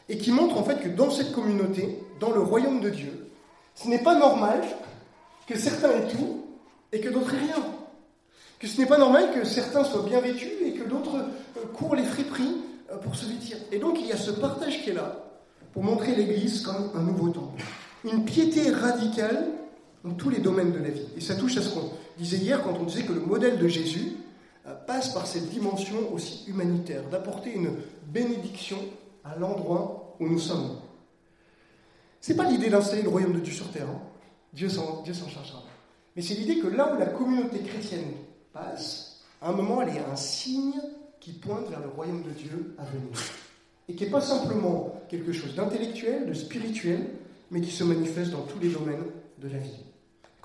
[0.09, 3.29] Et qui montre en fait que dans cette communauté, dans le royaume de Dieu,
[3.73, 4.61] ce n'est pas normal
[5.47, 6.45] que certains aient tout
[6.91, 7.63] et que d'autres aient rien.
[8.59, 11.95] Que ce n'est pas normal que certains soient bien vêtus et que d'autres euh, courent
[11.95, 12.55] les friperies
[12.91, 13.57] euh, pour se vêtir.
[13.71, 15.23] Et donc il y a ce partage qui est là
[15.73, 17.63] pour montrer l'Église comme un nouveau temple.
[18.05, 19.47] Une piété radicale
[20.03, 21.07] dans tous les domaines de la vie.
[21.17, 23.67] Et ça touche à ce qu'on disait hier quand on disait que le modèle de
[23.67, 24.13] Jésus
[24.67, 27.71] euh, passe par cette dimension aussi humanitaire, d'apporter une
[28.07, 28.77] bénédiction
[29.23, 30.77] à l'endroit où nous sommes.
[32.21, 33.87] C'est pas l'idée d'installer le royaume de Dieu sur terre.
[33.87, 34.01] Hein.
[34.53, 35.63] Dieu s'en chargera.
[36.15, 38.13] Mais c'est l'idée que là où la communauté chrétienne
[38.53, 40.81] passe, à un moment, elle est un signe
[41.19, 43.11] qui pointe vers le royaume de Dieu à venir.
[43.87, 47.09] Et qui n'est pas simplement quelque chose d'intellectuel, de spirituel,
[47.51, 49.05] mais qui se manifeste dans tous les domaines
[49.39, 49.84] de la vie.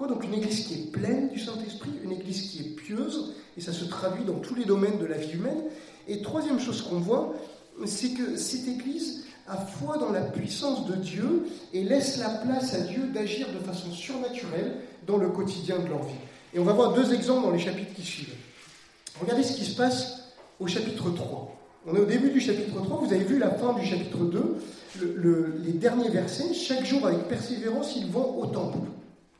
[0.09, 3.73] Donc une église qui est pleine du Saint-Esprit, une église qui est pieuse, et ça
[3.73, 5.63] se traduit dans tous les domaines de la vie humaine.
[6.09, 7.35] Et troisième chose qu'on voit,
[7.85, 12.73] c'est que cette église, a foi dans la puissance de Dieu et laisse la place
[12.75, 16.15] à Dieu d'agir de façon surnaturelle dans le quotidien de leur vie.
[16.55, 18.35] Et on va voir deux exemples dans les chapitres qui suivent.
[19.21, 21.57] Regardez ce qui se passe au chapitre 3.
[21.87, 24.57] On est au début du chapitre 3, vous avez vu la fin du chapitre 2,
[25.65, 28.79] les derniers versets, chaque jour avec persévérance, ils vont au temple.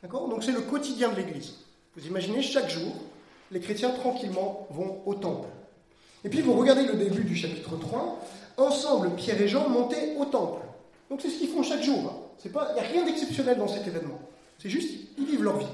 [0.09, 1.55] Donc c'est le quotidien de l'Église.
[1.97, 2.93] Vous imaginez, chaque jour,
[3.51, 5.49] les chrétiens tranquillement vont au temple.
[6.25, 8.21] Et puis vous regardez le début du chapitre 3,
[8.57, 10.63] ensemble, Pierre et Jean montaient au temple.
[11.09, 11.99] Donc c'est ce qu'ils font chaque jour.
[11.99, 12.17] Hein.
[12.45, 14.19] Il n'y a rien d'exceptionnel dans cet événement.
[14.59, 15.67] C'est juste, ils vivent leur vie.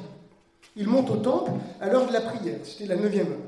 [0.77, 2.59] Ils montent au temple à l'heure de la prière.
[2.65, 3.39] C'était la neuvième heure.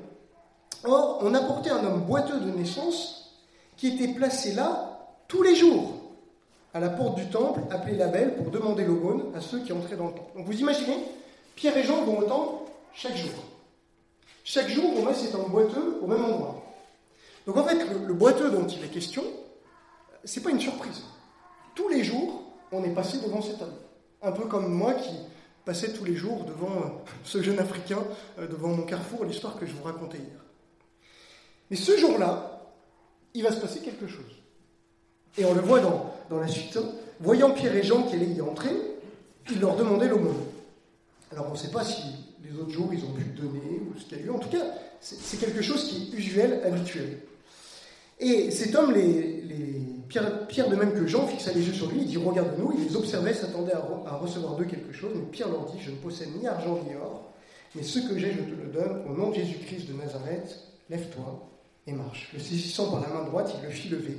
[0.84, 3.34] Or, on apportait un homme boiteux de naissance
[3.76, 5.97] qui était placé là tous les jours
[6.74, 9.96] à la porte du temple, appelé la belle, pour demander l'aumône à ceux qui entraient
[9.96, 10.36] dans le temple.
[10.36, 10.96] Donc vous imaginez,
[11.56, 13.30] Pierre et Jean vont au temple chaque jour.
[14.44, 16.62] Chaque jour, on cet homme boiteux au même endroit.
[17.46, 17.76] Donc en fait,
[18.06, 19.22] le, boiteux dont il est question,
[20.24, 21.02] c'est pas une surprise.
[21.74, 23.74] Tous les jours, on est passé devant cet homme.
[24.22, 25.14] Un peu comme moi qui
[25.64, 26.88] passais tous les jours devant euh,
[27.24, 28.02] ce jeune Africain,
[28.38, 30.44] euh, devant mon carrefour, l'histoire que je vous racontais hier.
[31.70, 32.72] Mais ce jour-là,
[33.34, 34.37] il va se passer quelque chose.
[35.36, 36.78] Et on le voit dans, dans la suite.
[37.20, 38.70] Voyant Pierre et Jean qui allaient y entrer,
[39.50, 40.36] il leur demandait l'aumône.
[41.32, 42.02] Alors on ne sait pas si
[42.42, 44.30] les autres jours ils ont pu donner ou ce qu'il y a eu.
[44.30, 44.64] En tout cas,
[45.00, 47.18] c'est quelque chose qui est usuel, habituel.
[48.20, 48.94] Et cet homme,
[50.08, 52.74] Pierre, de même que Jean, fixa les yeux sur lui, il dit Regarde-nous.
[52.76, 55.10] Il les observait, s'attendait à, recevoir d'eux quelque chose.
[55.14, 57.30] Mais Pierre leur dit Je ne possède ni argent ni or,
[57.74, 59.04] mais ce que j'ai, je te le donne.
[59.08, 60.58] Au nom de Jésus-Christ de Nazareth,
[60.90, 61.48] lève-toi
[61.86, 62.30] et marche.
[62.32, 64.16] Le saisissant par la main droite, il le fit lever.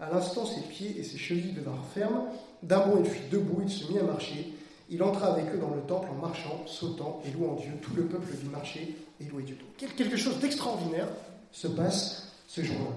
[0.00, 2.24] À l'instant, ses pieds et ses chevilles devinrent fermes.
[2.62, 4.52] D'un bond, il fut debout, il se mit à marcher.
[4.90, 7.70] Il entra avec eux dans le temple en marchant, sautant et louant Dieu.
[7.82, 9.56] Tout le peuple vit marcher et louer Dieu.
[9.76, 11.08] Quelque chose d'extraordinaire
[11.50, 12.94] se passe ce jour-là.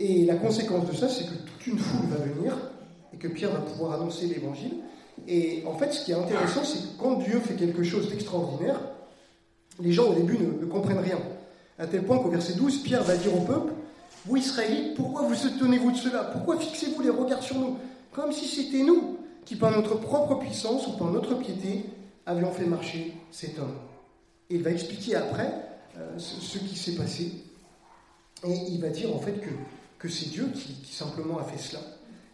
[0.00, 2.56] Et la conséquence de ça, c'est que toute une foule va venir
[3.12, 4.74] et que Pierre va pouvoir annoncer l'évangile.
[5.28, 8.80] Et en fait, ce qui est intéressant, c'est que quand Dieu fait quelque chose d'extraordinaire,
[9.80, 11.18] les gens au début ne, comprennent rien.
[11.78, 13.72] À tel point qu'au verset 12, Pierre va dire au peuple
[14.24, 16.24] Vous Israélites, pourquoi vous étonnez-vous de cela?
[16.24, 17.78] Pourquoi fixez-vous les regards sur nous?
[18.12, 21.84] Comme si c'était nous qui, par notre propre puissance ou par notre piété,
[22.24, 23.74] avions fait marcher cet homme.
[24.48, 25.52] Et il va expliquer après
[25.98, 27.32] euh, ce qui s'est passé.
[28.46, 29.50] Et il va dire en fait que
[30.04, 31.80] que c'est Dieu qui, simplement a fait cela.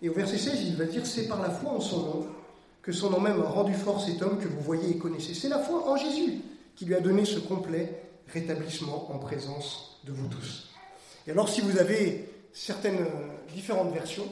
[0.02, 2.26] Et au verset 16, il va dire C'est par la foi en son nom
[2.82, 5.34] que son nom même a rendu fort cet homme que vous voyez et connaissez.
[5.34, 6.40] C'est la foi en Jésus
[6.74, 10.69] qui lui a donné ce complet rétablissement en présence de vous tous.
[11.30, 14.26] Et alors si vous avez certaines euh, différentes versions,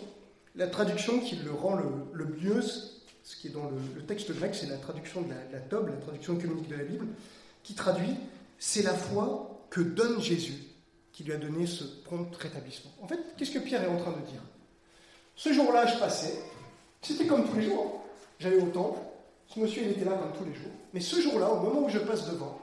[0.56, 4.66] la traduction qui le rend le, mieux, ce qui est dans le, texte grec, c'est
[4.66, 7.06] la traduction de la, la Tob, la traduction communique de la Bible,
[7.62, 8.16] qui traduit
[8.58, 10.58] c'est la foi que donne Jésus
[11.12, 12.90] qui lui a donné ce prompt rétablissement.
[13.00, 14.42] En fait, qu'est-ce que Pierre est en train de dire?
[15.37, 16.34] Ce jour-là, je passais,
[17.00, 18.02] c'était comme tous les jours.
[18.40, 18.98] J'allais au temple,
[19.46, 20.72] ce monsieur il était là comme tous les jours.
[20.92, 22.58] Mais ce jour-là, au moment où je passe devant,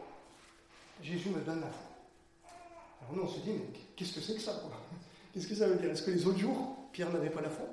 [1.02, 2.52] Jésus me donne la foi.
[3.00, 4.62] Alors nous, on se dit, mais qu'est-ce que c'est que ça
[5.34, 7.66] Qu'est-ce que ça veut dire Est-ce que les autres jours, Pierre n'avait pas la foi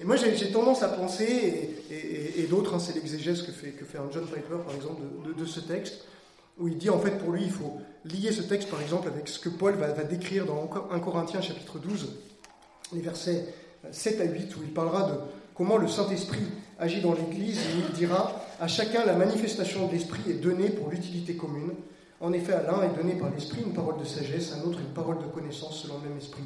[0.00, 3.98] Et moi, j'ai tendance à penser, et, d'autres, hein, c'est l'exégèse que fait, que fait
[3.98, 5.02] un John Piper, par exemple,
[5.36, 6.04] de, ce texte,
[6.58, 9.28] où il dit, en fait, pour lui, il faut lier ce texte, par exemple, avec
[9.28, 12.14] ce que Paul va, décrire dans 1 Corinthiens chapitre 12,
[12.94, 13.44] les versets
[13.92, 15.18] 7 à 8, où il parlera de
[15.54, 16.46] comment le Saint-Esprit
[16.78, 20.90] agit dans l'Église, et il dira, à chacun la manifestation de l'Esprit est donnée pour
[20.90, 21.72] l'utilité commune.
[22.20, 24.80] En effet, à l'un est donné par l'Esprit une parole de sagesse, à un autre
[24.80, 26.42] une parole de connaissance selon le même Esprit,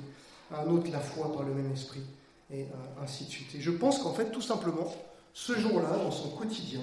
[0.52, 2.02] à un autre la foi par le même Esprit,
[2.50, 3.54] et euh, ainsi de suite.
[3.54, 4.92] Et je pense qu'en fait, tout simplement,
[5.32, 6.82] ce jour-là, dans son quotidien,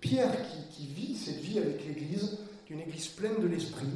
[0.00, 0.32] Pierre,
[0.70, 3.88] qui, vit cette vie avec l'Église, d'une Église pleine de l'Esprit,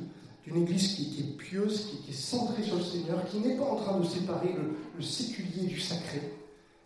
[0.44, 3.76] d'une Église qui, est pieuse, qui, est centrée sur le Seigneur, qui n'est pas en
[3.76, 4.54] train de séparer
[4.96, 6.20] le, séculier du sacré,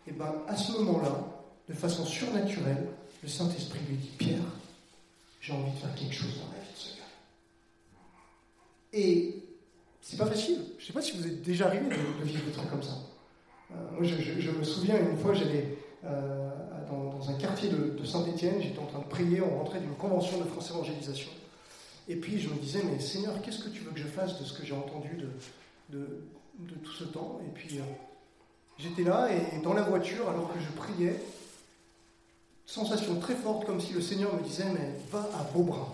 [0.06, 1.26] et bien à ce moment-là,
[1.68, 2.86] de façon surnaturelle,
[3.22, 4.38] le Saint-Esprit lui dit Pierre,
[5.40, 7.06] j'ai envie de faire quelque chose dans la vie de ce gars.
[8.96, 9.44] Et
[10.00, 10.59] c'est pas facile.
[10.78, 12.96] Je ne sais pas si vous êtes déjà arrivé de, vivre des trucs comme ça.
[13.72, 16.50] Euh, je, me souviens une fois, j'allais euh,
[16.88, 20.44] dans, un quartier de, Saint-Étienne, j'étais en train de prier, on rentrait d'une convention de
[20.44, 21.28] France Évangélisation.
[22.09, 24.44] Et puis je me disais, mais Seigneur, qu'est-ce que tu veux que je fasse de
[24.44, 25.18] ce que j'ai entendu
[25.90, 27.40] de, de, tout ce temps?
[27.44, 27.82] Et puis euh,
[28.78, 31.20] j'étais là, et dans la voiture, alors que je priais,
[32.64, 35.88] sensation très forte, comme si le Seigneur me disait, mais va à Beaubrun.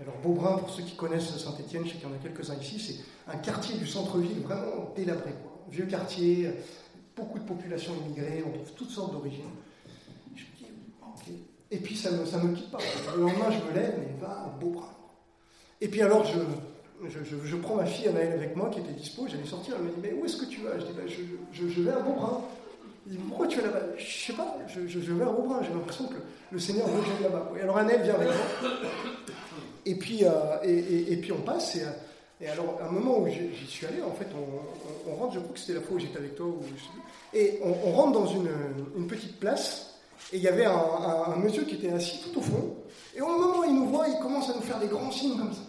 [0.00, 2.80] Alors Beaubrun, pour ceux qui connaissent Saint-Étienne, je sais qu'il y en a quelques-uns ici,
[2.80, 5.30] c'est un quartier du centre-ville vraiment délabré.
[5.70, 6.50] Vieux quartier,
[7.16, 9.44] beaucoup de population immigrée, on trouve toutes sortes d'origines.
[10.34, 10.66] Je me dis,
[11.00, 11.34] ok.
[11.70, 12.78] Et puis ça ne me, quitte pas.
[13.14, 14.88] Le lendemain, je me lève, mais va à Beaubrun.
[15.80, 19.74] Et puis alors, je, prends ma fille Anaëlle avec moi qui était dispo, j'allais sortir,
[19.78, 20.76] elle me dit, mais où est-ce que tu vas?
[20.78, 21.06] Je dis, ben,
[21.52, 22.42] je, vais à Beaubrun.
[23.06, 23.86] Il dit, pourquoi tu vas là-bas?
[23.96, 26.16] Je sais pas, je, vais à Beaubrun, j'ai l'impression que
[26.50, 27.52] le Seigneur veut que j'aille là-bas.
[27.56, 28.70] Et alors Anaëlle vient avec moi.
[29.86, 31.76] Et puis, euh, et, puis on passe,
[32.40, 34.28] et, alors à un moment où j'y suis allé, en fait,
[35.06, 36.46] on, rentre, je crois que c'était la fois où j'étais avec toi,
[37.34, 39.98] et on, rentre dans une, petite place,
[40.32, 42.76] et il y avait un, monsieur qui était assis tout au fond,
[43.14, 45.38] et au moment où il nous voit, il commence à nous faire des grands signes
[45.38, 45.60] comme ça.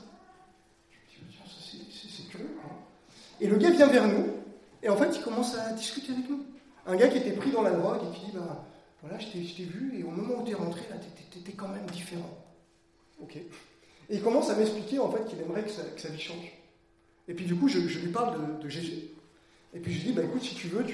[1.10, 2.58] Je me dis, c'est curieux.
[2.64, 2.72] Hein.
[3.42, 4.28] Et le gars vient vers nous,
[4.82, 6.46] et en fait, il commence à discuter avec nous.
[6.88, 8.64] Un gars qui était pris dans la drogue et qui dit, bah
[9.02, 10.96] voilà, je t'ai vu, et au moment où tu es rentré, là,
[11.32, 12.30] t'étais quand même différent.
[13.22, 13.38] Ok.
[14.10, 16.52] Et il commence à m'expliquer en fait qu'il aimerait que sa, vie change.
[17.28, 19.04] Et puis du coup, je, lui parle de, Jésus.
[19.74, 20.86] Et puis je lui dis, bah écoute, si tu veux,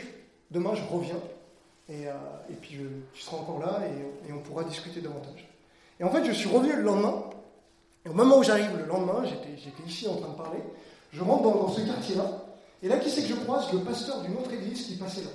[0.50, 1.20] demain je reviens.
[1.90, 2.14] Et, euh,
[2.62, 2.78] puis
[3.14, 3.82] tu seras encore là
[4.28, 5.48] et, on pourra discuter davantage.
[6.00, 7.24] Et en fait, je suis revenu le lendemain.
[8.06, 10.60] Et au moment où j'arrive le lendemain, j'étais ici en train de parler,
[11.12, 12.46] je rentre dans, ce quartier-là.
[12.82, 13.72] Et là, qui c'est que je croise?
[13.74, 15.30] Le pasteur d'une autre église qui passait là.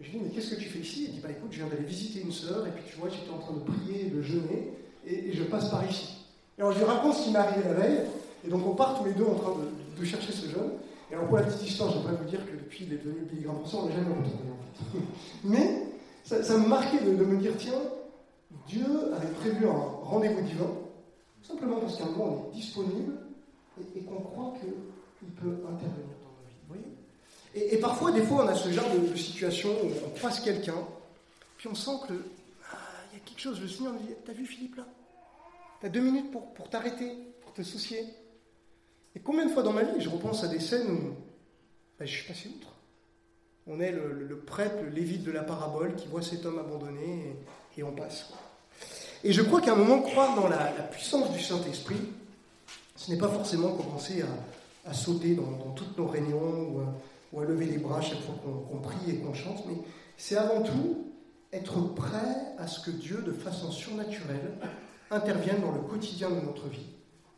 [0.00, 1.06] Et je lui dis, mais qu'est-ce que tu fais ici?
[1.08, 3.30] Il dit, bah écoute, je viens d'aller visiter une sœur, et puis tu vois, j'étais
[3.30, 4.72] en train de prier, de jeûner,
[5.06, 6.19] et je passe par ici.
[6.60, 8.00] Alors je lui raconte ce qui m'est arrivé la veille,
[8.44, 9.54] et donc on part tous les deux en train
[9.98, 10.72] de, chercher ce jeune.
[11.10, 13.42] Et alors pour la petite histoire, j'aimerais vous dire que depuis il est devenu Billy
[13.44, 14.98] Graham on n'est jamais retrouvé en fait.
[15.44, 15.86] Mais
[16.24, 17.80] ça, me marquait de, me dire, tiens,
[18.68, 18.84] Dieu
[19.16, 20.70] avait prévu un rendez-vous divin,
[21.42, 23.14] simplement parce qu'un moment on est disponible
[23.96, 26.60] et, qu'on croit qu'il peut intervenir dans nos vies.
[26.68, 27.74] Vous voyez?
[27.74, 30.76] Et, parfois, des fois, on a ce genre de, situation où on croise quelqu'un,
[31.56, 32.14] puis on sent que
[32.70, 32.76] ah,
[33.12, 34.84] il y a quelque chose, le Seigneur me dit, t'as vu Philippe là?
[35.80, 37.10] Tu as deux minutes pour, pour t'arrêter,
[37.42, 38.04] pour te soucier.
[39.14, 41.14] Et combien de fois dans ma vie, je repense à des scènes où
[41.98, 42.74] ben, je suis passé outre.
[43.66, 47.36] On est le, prêtre, le lévite de la parabole qui voit cet homme abandonné
[47.76, 48.30] et, on passe.
[49.22, 50.58] Et je crois qu'à un moment, croire dans la,
[50.90, 52.00] puissance du Saint-Esprit,
[52.96, 54.24] ce n'est pas forcément commencer
[54.86, 56.82] à, sauter dans, toutes nos réunions
[57.32, 59.76] ou à, lever les bras chaque fois qu'on prie et qu'on chante, mais
[60.16, 61.06] c'est avant tout
[61.52, 64.52] être prêt à ce que Dieu, de façon surnaturelle,
[65.10, 66.86] interviennent dans le quotidien de notre vie.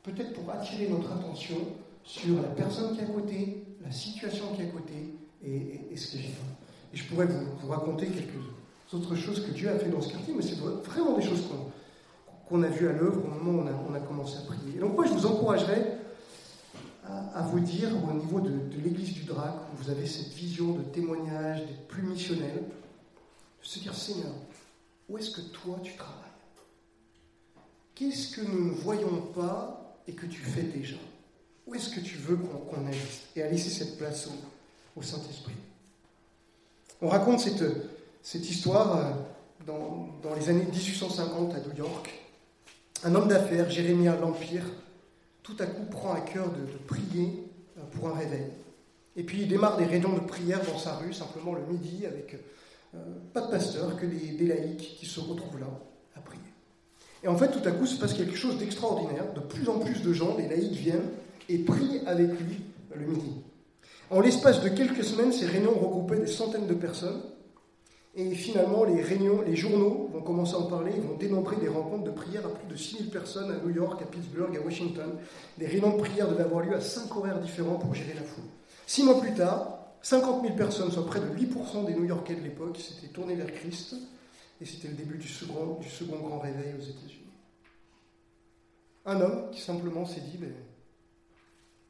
[0.02, 1.56] Peut-être pour attirer notre attention
[2.04, 6.12] sur la personne qui est à côté, la situation qui est à côté et, ce
[6.12, 6.92] que j'ai fait.
[6.92, 8.34] Et je pourrais vous, raconter quelques
[8.92, 11.44] autres choses que Dieu a fait dans ce quartier, mais c'est vraiment des choses
[12.48, 14.76] qu'on a vues à l'œuvre au moment où on a, commencé à prier.
[14.76, 15.98] Et donc moi, je vous encouragerais
[17.34, 20.72] à, vous dire, au niveau de, de l'église du Drac, où vous avez cette vision
[20.72, 24.32] de témoignage, d'être plus missionnel, de se dire, Seigneur,
[25.08, 26.31] où est-ce que toi tu travailles?
[27.94, 30.96] Qu'est-ce que nous ne voyons pas et que tu fais déjà
[31.66, 34.28] Où est-ce que tu veux qu'on agisse Et à laisser cette place
[34.96, 35.54] au, Saint-Esprit.
[37.00, 39.10] On raconte cette, histoire euh,
[39.66, 42.10] dans, les années 1850 à New York.
[43.04, 44.64] Un homme d'affaires, Jérémia L'Empire,
[45.42, 47.44] tout à coup prend à cœur de, prier
[47.78, 48.46] euh, pour un réveil.
[49.16, 52.36] Et puis il démarre des réunions de prière dans sa rue, simplement le midi, avec
[52.94, 52.98] euh,
[53.32, 55.66] pas de pasteur, que des, laïcs qui se retrouvent là.
[57.24, 59.32] Et en fait, tout à coup, se passe quelque chose d'extraordinaire.
[59.34, 61.10] De plus en plus de gens, des laïcs viennent
[61.48, 62.60] et prient avec lui
[62.94, 63.32] le midi.
[64.10, 67.22] En l'espace de quelques semaines, ces réunions regroupaient des centaines de personnes.
[68.14, 71.68] Et finalement, les réunions, les journaux vont commencer à en parler, ils vont dénombrer des
[71.68, 75.12] rencontres de prière à plus de 6000 personnes à New York, à Pittsburgh, à Washington.
[75.56, 78.44] Des réunions de prière devaient avoir lieu à cinq horaires différents pour gérer la foule.
[78.86, 82.76] Six mois plus tard, 50 000 personnes, soit près de 8% des New-Yorkais de l'époque,
[82.76, 83.94] s'étaient tournés vers Christ,
[84.60, 87.22] et c'était le début du second, grand réveil aux États-Unis.
[89.04, 90.54] Un homme qui simplement s'est dit, ben,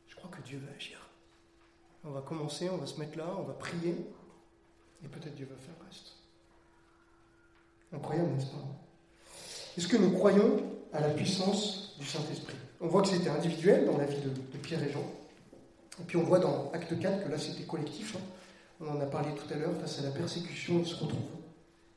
[0.08, 0.98] je crois que Dieu va agir.
[2.04, 3.94] On va commencer, on va se mettre là, on va prier,
[5.04, 6.16] et peut-être Dieu va faire le reste.
[7.92, 8.64] Incroyable, n'est-ce pas?
[9.76, 12.56] Est-ce que nous croyons à la puissance du Saint-Esprit?
[12.80, 15.04] On voit que c'était individuel dans la vie de, de, Pierre et Jean.
[16.00, 18.16] Et puis on voit dans Acte 4 que là c'était collectif.
[18.16, 18.20] Hein.
[18.80, 21.41] On en a parlé tout à l'heure, face à la persécution, ils se retrouvent.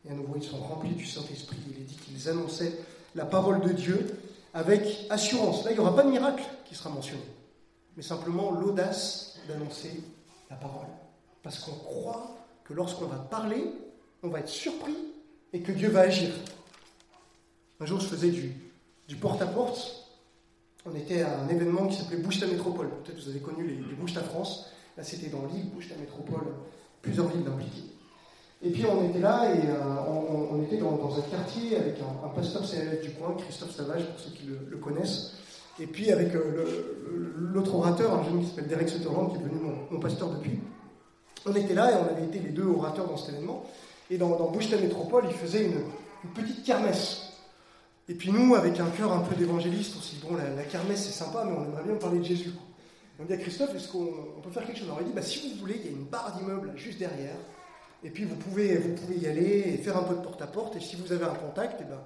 [0.08, 1.58] Et à nouveau, ils sont remplis du Saint-Esprit.
[1.70, 2.74] Il est dit qu'ils annonçaient
[3.16, 4.20] la parole de Dieu
[4.54, 5.66] avec assurance.
[5.66, 7.24] Là, il n'y aura pas de miracle qui sera mentionné,
[7.98, 10.02] mais simplement l'audace d'annoncer
[10.50, 10.88] la parole.
[11.44, 13.66] Parce qu'on croit que lorsqu'on va parler,
[14.24, 14.96] on va être surpris
[15.54, 16.34] et que Dieu va agir.
[17.80, 20.08] Un jour, je faisais du, porte-à-porte.
[20.86, 22.90] On était à un événement qui s'appelait Bouche ta métropole.
[23.04, 24.68] Peut-être vous avez connu les, les ta France.
[24.98, 26.54] Là, c'était dans l'île Bouche ta métropole,
[27.02, 27.95] plusieurs villes impliquées.
[28.64, 32.30] Et puis on était là et euh, on, on, était dans, un quartier avec un,
[32.30, 35.34] pasteur CLF du coin, Christophe Savage, pour ceux qui le, connaissent.
[35.80, 39.72] Et puis avec euh, l'autre orateur, un jeune qui s'appelle Derek Sutherland, qui est devenu
[39.92, 40.60] mon, pasteur depuis.
[41.46, 43.66] On était là et on avait été les deux orateurs dans cet événement.
[44.10, 45.82] Et dans, dans Bouchetin Métropole, il faisait une,
[46.34, 47.34] petite kermesse.
[48.10, 50.64] Et puis nous, avec un cœur un peu d'évangéliste, on s'est dit, bon, la, la
[50.64, 52.52] kermesse c'est sympa, mais on aimerait bien parler de Jésus.
[53.20, 54.88] On dit à Christophe, est-ce qu'on peut faire quelque chose?
[54.88, 57.36] Alors il dit, bah, si vous voulez, il y a une barre d'immeuble juste derrière.
[58.04, 60.76] Et puis vous pouvez, vous pouvez y aller et faire un peu de porte-à-porte.
[60.76, 62.00] -porte, et si vous avez un contact, eh ben,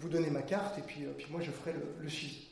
[0.00, 2.48] vous donnez ma carte et puis, puis moi je ferai le, le suivi.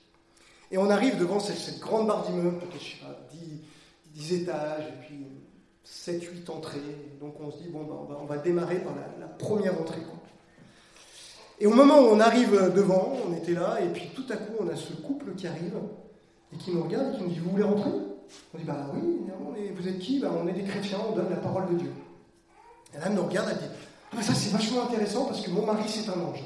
[0.71, 4.85] Et on arrive devant cette, grande barre d'immeuble, peut-être, je sais pas, 10, 10 étages,
[4.89, 5.27] et puis
[5.85, 6.81] 7, 8 entrées.
[7.21, 10.01] Donc on se dit, bon, ben, on, va, on, va, démarrer par la, première entrée.
[11.59, 14.55] Et au moment où on arrive devant, on était là, et puis tout à coup,
[14.61, 15.75] on a ce couple qui arrive,
[16.53, 17.91] et qui nous regarde, et qui nous dit, vous voulez rentrer?
[18.55, 20.19] On dit, bah oui, vous êtes qui?
[20.19, 21.93] Bah, On est des chrétiens, on donne la parole de Dieu.
[23.05, 23.75] Elle nous regarde, elle dit,
[24.17, 26.43] ah, ça c'est vachement intéressant, parce que mon mari, c'est un ange.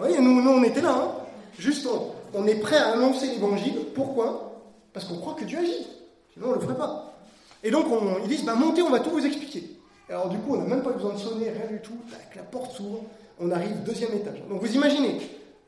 [0.00, 1.12] Oui, nous, nous, on était là, hein.
[1.58, 1.86] juste
[2.34, 3.86] on, est prêt à annoncer l'évangile.
[3.94, 4.62] Pourquoi?
[4.92, 5.86] Parce qu'on croit que Dieu agit.
[6.32, 7.14] Sinon, on ne le ferait pas.
[7.62, 9.76] Et donc, on, ils disent bah, montez, on va tout vous expliquer.
[10.08, 11.96] Alors, du coup, on n'a même pas besoin de sonner, rien du tout.
[12.34, 13.02] La porte s'ouvre,
[13.38, 14.42] on arrive deuxième étage.
[14.48, 15.20] Donc, vous imaginez,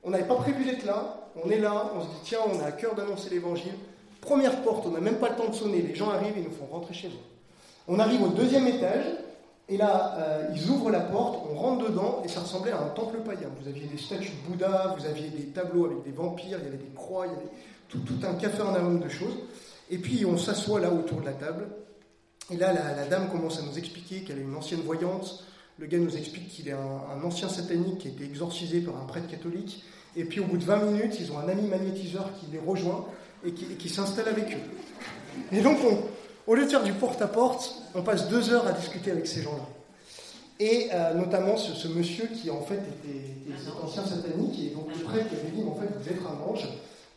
[0.03, 2.67] on n'avait pas prévu d'être là, on est là, on se dit tiens, on a
[2.67, 3.75] à cœur d'annoncer l'évangile.
[4.21, 6.51] Première porte, on n'a même pas le temps de sonner, les gens arrivent et nous
[6.51, 7.32] font rentrer chez eux.
[7.89, 9.05] On arrive au deuxième étage,
[9.69, 12.89] et là, euh, ils ouvrent la porte, on rentre dedans, et ça ressemblait à un
[12.91, 13.49] temple païen.
[13.61, 16.69] Vous aviez des statues de Bouddha, vous aviez des tableaux avec des vampires, il y
[16.69, 17.51] avait des croix, il y avait
[17.89, 19.37] tout, tout un amont de choses.
[19.91, 21.69] Et puis on s'assoit là autour de la table,
[22.51, 25.45] et là la, la dame commence à nous expliquer qu'elle est une ancienne voyante,
[25.79, 28.97] le gars nous explique qu'il est un, un, ancien satanique qui a été exorcisé par
[28.97, 29.85] un prêtre catholique,
[30.17, 33.07] et puis au bout de 20 minutes, ils ont un ami magnétiseur qui les rejoint
[33.45, 35.57] et qui, qui s'installe avec eux.
[35.57, 35.99] Et donc on,
[36.47, 39.43] au lieu de faire du porte-à-porte, -porte, on passe deux heures à discuter avec ces
[39.43, 39.67] gens-là.
[40.61, 44.75] Et euh, notamment ce, ce, monsieur qui en fait était, était cet ancien satanique, et
[44.75, 46.69] donc le prêtre qui avait dit, en fait, vous êtes un ange,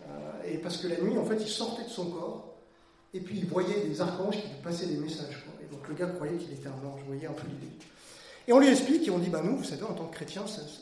[0.01, 2.55] euh, et parce que la nuit, en fait, il sortait de son corps,
[3.13, 5.43] et puis il voyait des archanges qui lui passaient des messages.
[5.45, 5.53] Quoi.
[5.63, 7.71] Et donc le gars croyait qu'il était un ange, vous voyez un peu l'idée.
[8.47, 10.47] Et on lui explique, et on dit, bah nous, vous savez, en tant que chrétiens,
[10.47, 10.81] ça, ça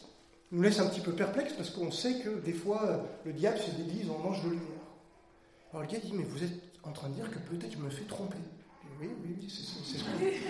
[0.51, 3.71] nous laisse un petit peu perplexe, parce qu'on sait que des fois, le diable se
[3.71, 4.67] déguise en ange de lumière.
[5.73, 7.89] Alors le gars dit, mais vous êtes en train de dire que peut-être je me
[7.89, 8.37] fais tromper.
[8.99, 9.99] Oui, oui, oui, c'est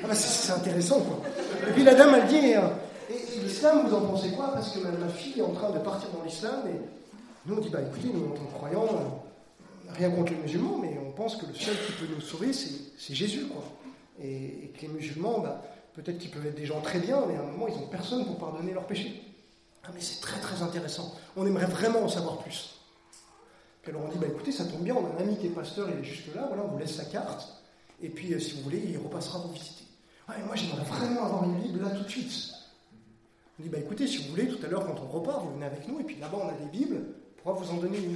[0.03, 1.21] ah bah intéressant, quoi.
[1.67, 4.51] Et puis la dame, elle dit, et, et, l'islam, vous en pensez quoi?
[4.53, 6.79] Parce que ma, fille est en train de partir dans l'islam, et
[7.45, 10.77] nous, on dit, bah écoutez, nous, en tant que croyants, euh, rien contre les musulmans,
[10.81, 13.63] mais on pense que le seul qui peut nous sauver, c'est Jésus, quoi.
[14.21, 15.63] Et, et, que les musulmans, bah,
[15.93, 18.25] peut-être qu'ils peuvent être des gens très bien, mais à un moment, ils n'ont personne
[18.25, 19.23] pour pardonner leurs péchés.
[19.83, 21.13] Ah, mais c'est très, très intéressant.
[21.35, 22.72] On aimerait vraiment en savoir plus.
[23.83, 25.49] Puis alors on dit, bah écoutez, ça tombe bien, on a un ami qui est
[25.49, 27.61] pasteur, il est juste là, voilà, on vous laisse sa carte,
[28.01, 29.83] et puis euh, si vous voulez, il repassera vous visiter.
[30.29, 32.53] Ouais, moi j'aimerais vraiment avoir une Bible là tout de suite.
[33.59, 35.65] On dit, bah écoutez, si vous voulez, tout à l'heure quand on repart, vous venez
[35.65, 37.01] avec nous, et puis là-bas on a des Bibles,
[37.37, 38.15] on pourra vous en donner une.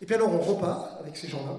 [0.00, 1.54] Et puis alors on repart avec ces gens-là.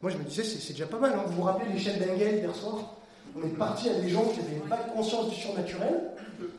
[0.00, 1.14] Moi je me disais, c'est déjà pas mal.
[1.14, 1.24] Hein.
[1.26, 2.94] Vous vous rappelez l'échelle d'Engel hier soir?
[3.36, 6.12] On est parti avec des gens qui avaient une vague conscience du surnaturel.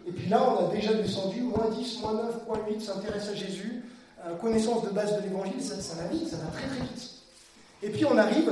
[0.08, 3.36] Et puis là, on a déjà descendu, moins 10, moins 9, moins 8, s'intéresse à
[3.36, 3.84] Jésus,
[4.42, 7.10] connaissance de base de l'évangile, ça, ça va vite, ça va très très vite.
[7.82, 8.52] Et puis on arrive,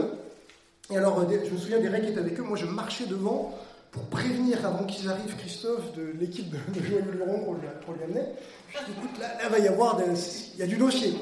[0.90, 3.06] et alors euh, je me souviens des règles qui étaient avec eux, moi je marchais
[3.06, 3.58] devant
[3.92, 8.04] pour prévenir avant qu'ils arrivent Christophe de l'équipe de, Joël Luron pour lui, pour lui
[8.04, 8.26] amener.
[8.70, 11.14] Je dis écoute, là, là va y avoir, il y a du dossier.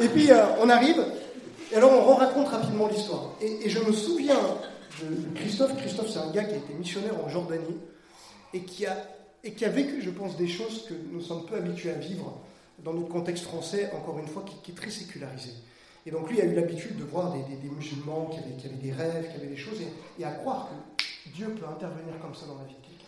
[0.00, 1.04] Et puis euh, on arrive,
[1.72, 3.34] et alors on raconte rapidement l'histoire.
[3.40, 4.40] Et, et, je me souviens
[5.02, 7.78] de Christophe, Christophe c'est un gars qui a été missionnaire en Jordanie,
[8.54, 8.96] et qui a,
[9.44, 12.40] et qui a vécu, je pense, des choses que nous sommes peu habitués à vivre
[12.84, 15.50] dans notre contexte français, encore une fois, qui, qui est très sécularisé.
[16.06, 18.66] Et donc lui a eu l'habitude de voir des, des, des musulmans qui avaient, qui
[18.66, 22.18] avaient, des rêves, qui avaient des choses, et, et, à croire que Dieu peut intervenir
[22.20, 23.04] comme ça dans la vie de quelqu'un.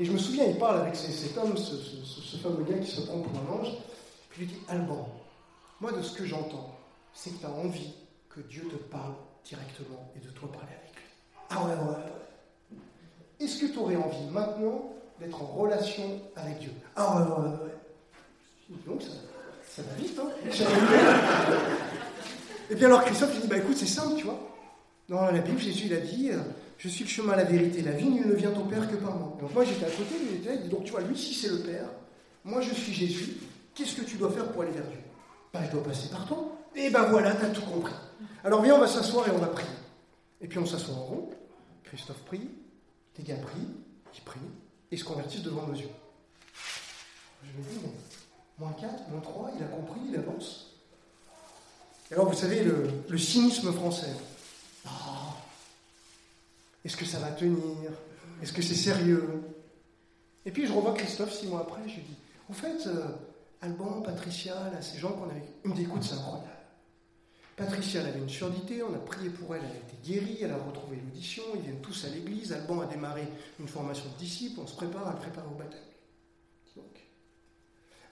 [0.00, 2.90] Et je me souviens, il parle avec cet homme, ce, ce, ce, fameux gars qui
[2.90, 3.74] se prend pour un ange,
[4.30, 5.08] puis il lui dit, Alban,
[5.80, 6.74] moi de ce que j'entends,
[7.12, 7.94] c'est que tu as envie
[8.30, 9.14] que Dieu te parle
[9.44, 11.02] directement et de toi parler avec lui.
[11.50, 12.78] Ah ouais, ouais, ouais.
[13.40, 16.72] Est-ce que tu aurais envie maintenant d'être en relation avec Dieu?
[16.96, 17.74] Ah ouais, ouais, ouais.
[18.68, 20.28] Donc ça, va vite, hein
[22.70, 24.38] Et puis alors Christophe, il dit, bah écoute, c'est simple, tu vois.
[25.08, 26.38] Dans la Bible, Jésus, il a dit, euh,
[26.76, 29.16] je suis le chemin, la vérité, la vie, nul ne vient au Père que par
[29.16, 29.36] moi.
[29.40, 31.32] Donc moi, j'étais à côté, lui, il était il dit, donc tu vois, lui, si
[31.34, 31.88] c'est le Père,
[32.44, 33.36] moi, je suis Jésus,
[33.74, 34.98] qu'est-ce que tu dois faire pour aller vers Dieu?
[35.52, 36.58] Bah, je dois passer par toi.
[36.74, 37.94] Et ben voilà, tu as tout compris.
[38.44, 39.68] Alors viens, on va s'asseoir et on va prier.
[40.40, 41.30] Et puis on s'assoit en rond,
[41.84, 42.48] Christophe prie,
[43.16, 43.68] les gars prient,
[44.14, 44.40] ils prient,
[44.90, 45.88] et se convertissent devant nos yeux.
[47.42, 47.86] Je me dis,
[48.58, 50.66] moins 4, moins 3, il a compris, il avance.
[52.10, 54.14] Alors, vous savez, le, cynisme français.
[54.86, 54.90] Oh,
[56.84, 57.90] Est-ce que ça va tenir?
[58.42, 59.42] Est-ce que c'est sérieux?
[60.46, 62.16] Et puis, je revois Christophe six mois après, je lui dis
[62.48, 63.08] En fait, euh,
[63.60, 65.44] Alban, Patricia, là, ces gens qu'on avait.
[65.64, 66.48] Ils me disent Écoute, c'est incroyable.
[67.56, 70.52] Patricia, elle avait une surdité, on a prié pour elle, elle a été guérie, elle
[70.52, 72.52] a retrouvé l'audition, ils viennent tous à l'église.
[72.52, 73.26] Alban a démarré
[73.58, 75.80] une formation de disciple, on se prépare à le préparer au baptême.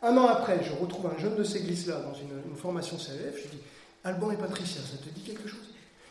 [0.03, 3.43] Un an après, je retrouve un jeune de ces églises-là dans une, formation CLF.
[3.43, 3.63] Je dis
[4.05, 5.61] Alban et Patricia, ça te dit quelque chose?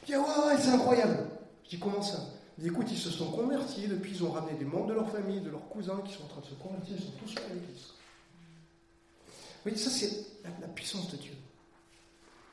[0.04, 1.18] Il dit Ouais, ouais, c'est incroyable.
[1.64, 2.20] Je dis Comment ça?
[2.58, 5.10] Il dit Écoute, ils se sont convertis, depuis ils ont ramené des membres de leur
[5.10, 7.54] famille, de leurs cousins qui sont en train de se convertir, ils sont tous à
[7.54, 7.86] l'église.
[9.28, 11.34] Vous voyez, ça, c'est la, puissance de Dieu.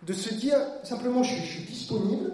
[0.03, 2.33] De se dire simplement Je suis, disponible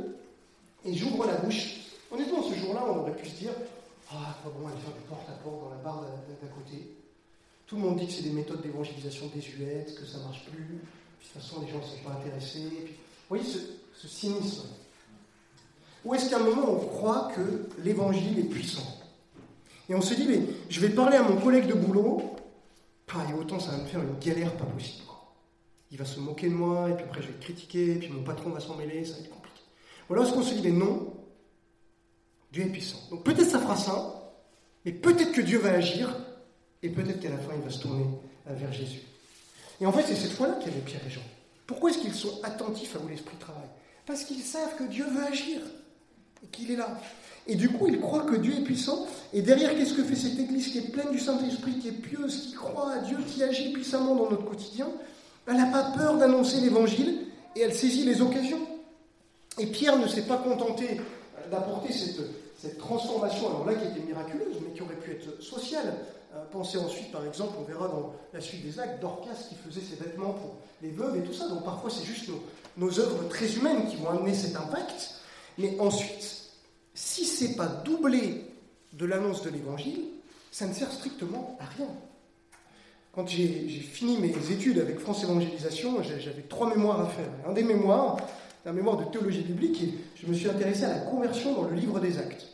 [0.85, 1.81] et j'ouvre la bouche.
[2.11, 3.53] Honnêtement, ce jour-là, on aurait pu se dire
[4.11, 6.98] Ah, pas bon aller faire du porte-à-porte dans la barre d'à côté.
[7.69, 10.65] Tout le monde dit que c'est des méthodes d'évangélisation désuètes, que ça marche plus.
[10.65, 10.79] De
[11.21, 12.61] toute façon, les gens ne sont pas intéressés.
[12.61, 14.69] Vous voyez ce, cynisme.
[16.03, 18.99] Ou est-ce qu'à un moment, on croit que l'évangile est puissant?
[19.91, 20.41] Et on se dit, mais
[20.71, 22.23] je vais parler à mon collègue de boulot,
[23.29, 25.05] et autant ça va me faire une galère pas possible.
[25.91, 28.09] Il va se moquer de moi, et puis après je vais le critiquer, et puis
[28.09, 29.61] mon patron va s'en mêler, ça va être compliqué.
[30.09, 31.15] Ou alors est-ce qu'on se dit, mais non,
[32.51, 32.99] Dieu est puissant.
[33.11, 34.33] Donc peut-être ça fera ça,
[34.87, 36.15] mais peut-être que Dieu va agir,
[36.83, 38.05] et peut-être qu'à la fin, il va se tourner
[38.47, 39.03] vers Jésus.
[39.81, 41.23] Et en fait, c'est cette fois-là qu'il y avait Pierre et Jean.
[41.67, 43.69] Pourquoi est-ce qu'ils sont attentifs à où l'Esprit travaille?
[44.07, 45.61] Parce qu'ils savent que Dieu veut agir
[46.43, 46.99] et qu'il est là.
[47.47, 49.07] Et du coup, ils croient que Dieu est puissant.
[49.33, 52.49] Et derrière, qu'est-ce que fait cette Église qui est pleine du Saint-Esprit, qui est pieuse,
[52.49, 54.89] qui croit à Dieu, qui agit puissamment dans notre quotidien?
[55.47, 57.27] Elle n'a pas peur d'annoncer l'Évangile
[57.57, 58.61] et elle saisit les occasions.
[59.59, 61.01] Et Pierre ne s'est pas contenté
[61.51, 62.21] d'apporter cette,
[62.61, 65.95] cette transformation, alors là qui était miraculeuse, mais qui aurait pu être sociale.
[66.51, 69.97] Pensez ensuite, par exemple, on verra dans la suite des actes, Dorcas qui faisait ses
[69.97, 71.49] vêtements pour les veuves et tout ça.
[71.49, 72.29] Donc parfois, c'est juste
[72.77, 75.15] nos, œuvres très humaines qui vont amener cet impact.
[75.59, 76.53] Mais ensuite,
[76.95, 78.45] si ce n'est pas doublé
[78.93, 80.05] de l'annonce de l'évangile,
[80.51, 81.89] ça ne sert strictement à rien.
[83.15, 87.29] Quand j'ai fini mes études avec France Évangélisation, j'avais trois mémoires à faire.
[87.47, 88.17] Un des mémoires,
[88.65, 91.75] un mémoire de théologie biblique, et je me suis intéressé à la conversion dans le
[91.75, 92.47] livre des actes.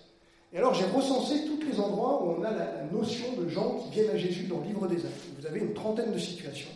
[0.54, 3.90] Et alors j'ai recensé tous les endroits où on a la, notion de gens qui
[3.90, 5.24] viennent à Jésus dans le livre des actes.
[5.36, 6.70] Vous avez une trentaine de situations.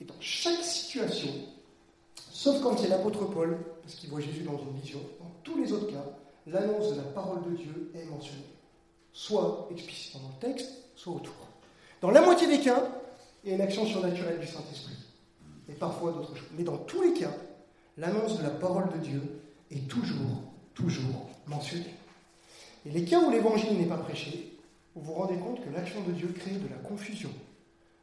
[0.00, 1.28] Et dans chaque situation,
[2.30, 5.72] sauf quand c'est l'apôtre Paul, parce qu'il voit Jésus dans une vision, dans tous les
[5.72, 6.04] autres cas,
[6.46, 8.44] l'annonce de la parole de Dieu est mentionnée.
[9.12, 11.34] Soit explicitement dans le texte, soit autour.
[12.00, 12.84] Dans la moitié des cas,
[13.42, 14.94] il y a une action surnaturelle du Saint-Esprit.
[15.68, 16.48] Et parfois d'autres choses.
[16.56, 17.34] Mais dans tous les cas,
[17.96, 19.22] l'annonce de la parole de Dieu
[19.72, 20.42] est toujours,
[20.74, 21.94] toujours mentionnée.
[22.86, 24.56] Et les cas où l'évangile n'est pas prêché,
[24.94, 27.30] vous vous rendez compte que l'action de Dieu crée de la confusion.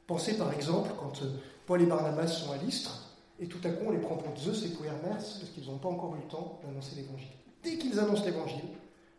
[0.07, 1.23] Pensez par exemple quand
[1.65, 4.65] Paul et Barnabas sont à l'Istre, et tout à coup on les prend pour Zeus
[4.65, 7.31] et pour Hermès, parce qu'ils n'ont pas encore eu le temps d'annoncer l'évangile.
[7.63, 8.65] Dès qu'ils annoncent l'évangile,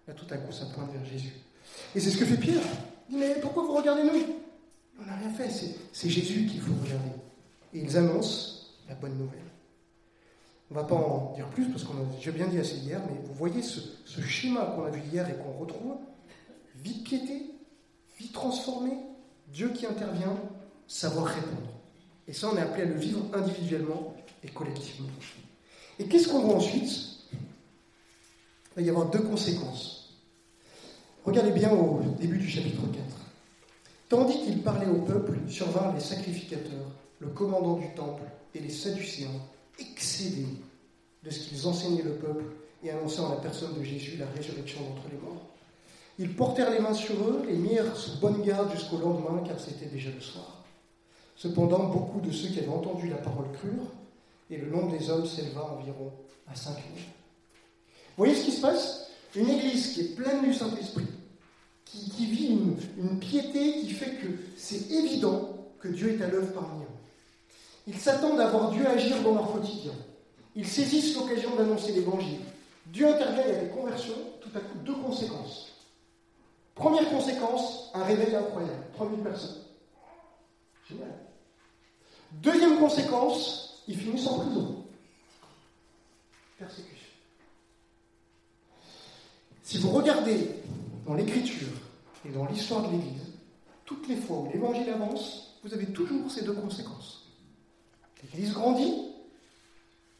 [0.06, 1.32] là tout à coup ça pointe vers Jésus.
[1.94, 2.62] Et c'est ce que fait Pierre.
[3.08, 4.22] Il dit Mais pourquoi vous regardez nous?
[5.00, 5.50] On n'a rien fait,
[5.92, 7.10] c'est Jésus qu'il faut regarder.
[7.72, 9.43] Et ils annoncent la bonne nouvelle.
[10.74, 13.00] On ne va pas en dire plus parce qu'on a déjà bien dit assez hier,
[13.08, 13.80] mais vous voyez ce,
[14.20, 15.94] schéma qu'on a vu hier et qu'on retrouve?
[16.82, 17.52] Vie piété,
[18.18, 18.96] vie transformée,
[19.52, 20.36] Dieu qui intervient,
[20.88, 21.70] savoir répondre.
[22.26, 25.08] Et ça, on est appelé à le vivre individuellement et collectivement.
[26.00, 26.90] Et qu'est-ce qu'on voit ensuite?
[27.32, 27.38] Il
[28.74, 30.18] va y avoir deux conséquences.
[31.24, 32.98] Regardez bien au début du chapitre 4.
[34.08, 38.24] Tandis qu'il parlait au peuple, survinrent les sacrificateurs, le commandant du temple
[38.56, 39.30] et les Sadducéens,
[39.78, 40.46] excédés
[41.22, 42.44] de ce qu'ils enseignaient le peuple
[42.82, 45.46] et annonçant à la personne de Jésus la résurrection d'entre les morts.
[46.18, 49.86] Ils portèrent les mains sur eux et mirent sous bonne garde jusqu'au lendemain, car c'était
[49.86, 50.64] déjà le soir.
[51.36, 53.90] Cependant, beaucoup de ceux qui avaient entendu la parole crurent,
[54.50, 56.12] et le nombre des hommes s'éleva environ
[56.46, 57.04] à cinq mille.
[58.16, 59.10] Vous voyez ce qui se passe?
[59.34, 61.06] Une église qui est pleine du Saint-Esprit,
[61.84, 66.83] qui, vit une, piété qui fait que c'est évident que Dieu est à l'œuvre parmi.
[67.86, 69.92] Ils s'attendent à voir Dieu agir dans leur quotidien.
[70.56, 72.40] Ils saisissent l'occasion d'annoncer l'évangile.
[72.86, 75.72] Dieu intervient, a des conversions, tout à coup deux conséquences.
[76.74, 79.62] Première conséquence, un réveil incroyable, 3000 personnes.
[80.88, 81.14] Génial.
[82.32, 84.84] Deuxième conséquence, ils finissent en prison.
[86.58, 87.08] Persécution.
[89.62, 90.50] Si vous regardez
[91.06, 91.68] dans l'Écriture
[92.26, 93.32] et dans l'histoire de l'Église,
[93.84, 97.23] toutes les fois où l'Évangile avance, vous avez toujours ces deux conséquences.
[98.32, 99.12] L'Église grandit,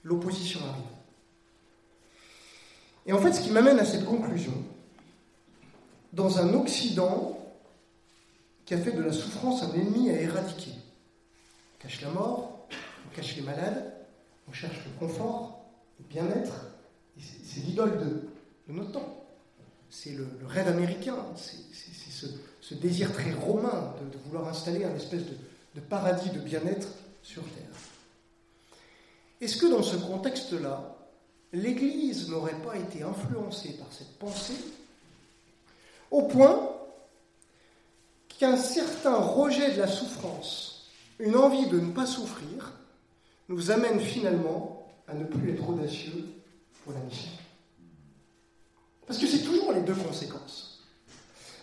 [0.02, 0.84] l'opposition arrive.
[3.06, 4.54] Et en fait, ce qui m'amène à cette conclusion,
[6.12, 7.38] dans un Occident
[8.64, 10.70] qui a fait de la souffrance un ennemi à éradiquer.
[10.70, 12.66] On cache la mort,
[13.06, 13.92] on cache les malades,
[14.48, 15.64] on cherche le confort,
[15.98, 16.66] le bien-être.
[17.18, 19.24] C'est l'idole de, notre temps.
[19.90, 21.56] C'est le, rêve américain, c'est
[22.60, 25.36] ce, désir très romain de, vouloir installer un espèce de,
[25.74, 26.88] de paradis de bien-être
[27.22, 27.93] sur Terre.
[29.40, 30.94] Est-ce que dans ce contexte-là,
[31.52, 34.56] l'Église n'aurait pas été influencée par cette pensée
[36.10, 36.70] au point
[38.38, 42.72] qu'un certain rejet de la souffrance, une envie de ne pas souffrir,
[43.48, 46.24] nous amène finalement à ne plus être audacieux
[46.82, 47.32] pour la mission?
[49.06, 50.82] Parce que c'est toujours les deux conséquences.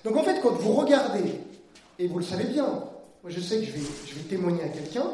[0.04, 1.40] Donc en fait, quand vous regardez,
[2.00, 4.70] et vous le savez bien, moi je sais que je vais, je vais témoigner à
[4.70, 5.10] quelqu'un,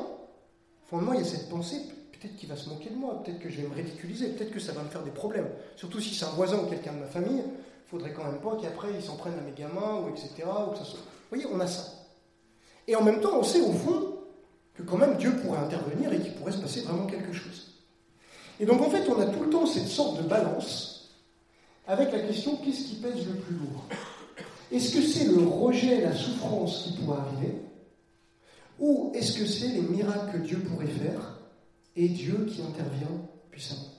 [0.89, 1.81] fondamentalement il y a cette pensée,
[2.19, 4.59] peut-être qu'il va se moquer de moi, peut-être que je vais me ridiculiser, peut-être que
[4.59, 5.49] ça va me faire des problèmes.
[5.75, 7.43] Surtout si c'est un voisin ou quelqu'un de ma famille,
[7.87, 10.43] faudrait quand même pas qu'après ils s'en prennent à mes gamins, ou etc.
[10.45, 10.75] Vous
[11.29, 11.83] voyez, on a ça.
[12.87, 14.17] Et en même temps, on sait au fond
[14.73, 17.73] que quand même Dieu pourrait intervenir et qu'il pourrait se passer vraiment quelque chose.
[18.59, 21.15] Et donc en fait, on a tout le temps cette sorte de balance
[21.87, 23.83] avec la question qu'est-ce qui pèse le plus lourd?
[24.71, 27.55] Est-ce que c'est le rejet, la souffrance qui pourrait arriver?
[28.79, 31.36] Ou est-ce que c'est les miracles que Dieu pourrait faire?
[31.97, 33.21] Et Dieu qui intervient
[33.51, 33.97] puissamment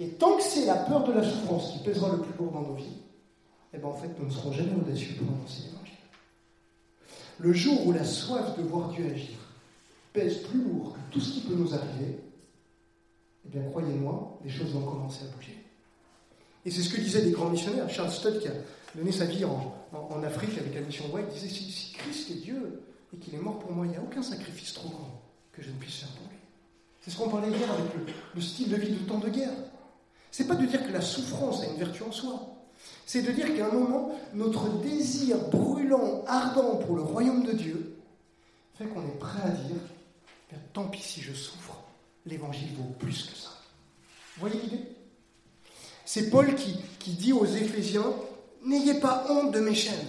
[0.00, 2.62] et tant que c'est la peur de la souffrance qui pèsera le plus lourd dans
[2.62, 2.98] nos vies,
[3.74, 5.94] eh bien en fait, nous ne serons jamais audacieux pour annoncer l'évangile.
[7.38, 9.38] Le jour où la soif de voir Dieu agir
[10.12, 12.20] pèse plus lourd que tout ce qui peut nous arriver,
[13.44, 15.56] eh bien croyez-moi, les choses vont commencer à bouger.
[16.64, 17.88] Et c'est ce que disaient les grands missionnaires.
[17.88, 18.52] Charles Studd, qui a
[18.94, 19.74] donné sa vie en,
[20.22, 22.82] Afrique avec la mission White, disait si, Christ est Dieu
[23.12, 25.22] et qu'il est mort pour moi, il n'y a aucun sacrifice trop grand
[25.52, 26.38] que je ne puisse faire pour lui.
[27.00, 27.86] C'est ce qu'on parlait hier avec
[28.34, 29.52] le style de vie de temps de guerre.
[30.30, 32.54] C'est pas de dire que la souffrance a une vertu en soi.
[33.06, 37.98] C'est de dire qu'à un moment, notre désir brûlant, ardent pour le royaume de Dieu
[38.78, 39.80] fait qu'on est prêt à dire
[40.72, 41.74] tant pis si je souffre,
[42.24, 43.50] l'évangile vaut plus que ça.
[44.36, 44.84] Vous voyez l'idée?
[46.04, 48.12] C'est Paul qui, qui dit aux Éphésiens
[48.64, 50.08] N'ayez pas honte de mes chaînes,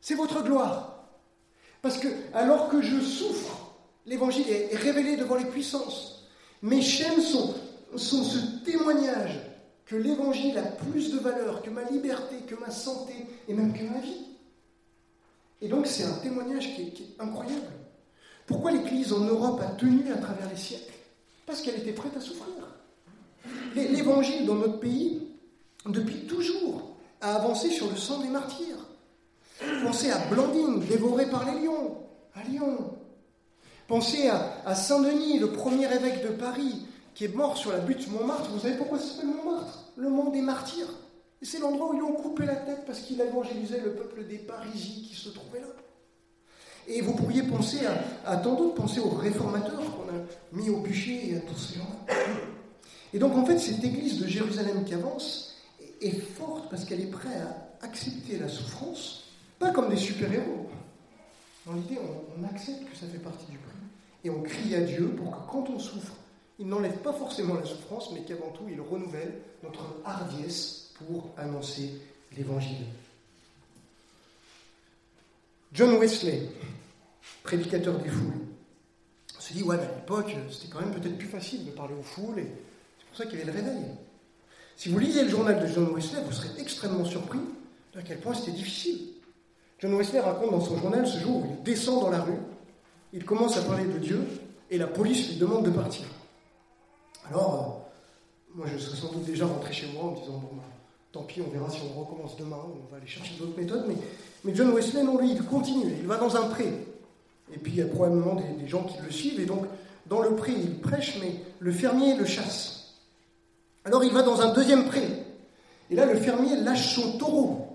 [0.00, 1.04] c'est votre gloire.
[1.82, 3.72] Parce que alors que je souffre,
[4.06, 6.13] l'évangile est révélé devant les puissances.
[6.64, 7.54] Mes chaînes sont,
[7.94, 9.38] ce témoignage
[9.84, 13.12] que l'évangile a plus de valeur que ma liberté, que ma santé
[13.46, 14.24] et même que ma vie.
[15.60, 17.70] Et donc c'est un témoignage qui est, incroyable.
[18.46, 20.94] Pourquoi l'Église en Europe a tenu à travers les siècles?
[21.44, 22.48] Parce qu'elle était prête à souffrir.
[23.74, 25.20] L'Évangile dans notre pays,
[25.84, 28.86] depuis toujours, a avancé sur le sang des martyrs.
[29.82, 31.98] Pensez à Blandine, dévorée par les lions,
[32.34, 32.96] à Lyon.
[33.86, 38.50] Pensez à, Saint-Denis, le premier évêque de Paris, qui est mort sur la butte Montmartre.
[38.50, 39.84] Vous savez pourquoi ça s'appelle Montmartre?
[39.96, 40.88] Le mont des martyrs.
[41.42, 45.04] C'est l'endroit où ils ont coupé la tête parce qu'il évangélisait le peuple des Parisiens
[45.06, 45.66] qui se trouvait là.
[46.88, 47.80] Et vous pourriez penser
[48.24, 50.22] à, tant d'autres, penser aux réformateurs qu'on a
[50.52, 52.14] mis au bûcher et à tous ces gens-là.
[53.12, 55.56] Et donc en fait, cette église de Jérusalem qui avance
[56.00, 59.24] est forte parce qu'elle est prête à accepter la souffrance,
[59.58, 60.68] pas comme des super-héros.
[61.66, 63.58] Dans l'idée, on, on accepte que ça fait partie du.
[64.24, 66.14] Et on crie à Dieu pour que quand on souffre,
[66.58, 72.00] il n'enlève pas forcément la souffrance, mais qu'avant tout, il renouvelle notre hardiesse pour annoncer
[72.36, 72.86] l'Évangile.
[75.72, 76.42] John Wesley,
[77.42, 78.44] prédicateur des foules,
[79.44, 82.38] se dit, ouais, à l'époque, c'était quand même peut-être plus facile de parler aux foules,
[82.38, 82.46] et
[82.98, 83.84] c'est pour ça qu'il y avait le réveil.
[84.76, 87.40] Si vous lisez le journal de John Wesley, vous serez extrêmement surpris
[87.94, 89.00] à quel point c'était difficile.
[89.80, 92.38] John Wesley raconte dans son journal ce jour où il descend dans la rue,
[93.14, 94.26] il commence à parler de Dieu,
[94.70, 96.04] et la police lui demande de partir.
[97.30, 97.84] Alors,
[98.54, 100.64] euh, moi je serais sans doute déjà rentré chez moi en me disant, bon, bah,
[101.12, 103.94] tant pis, on verra si on recommence demain, on va aller chercher d'autres méthodes, mais,
[104.42, 106.66] mais John Wesley, non, lui, il continue, il va dans un pré.
[107.52, 109.64] Et puis il y a probablement des, des gens qui le suivent, et donc
[110.06, 112.94] dans le pré, il prêche, mais le fermier le chasse.
[113.84, 115.02] Alors il va dans un deuxième pré,
[115.90, 117.68] et là le fermier lâche son taureau.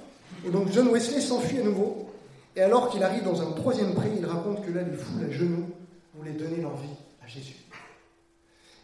[0.45, 2.08] Et donc John Wesley s'enfuit à nouveau,
[2.55, 5.31] et alors qu'il arrive dans un troisième pré, il raconte que là les foules à
[5.31, 5.69] genoux
[6.13, 6.89] voulaient donner leur vie
[7.23, 7.55] à Jésus.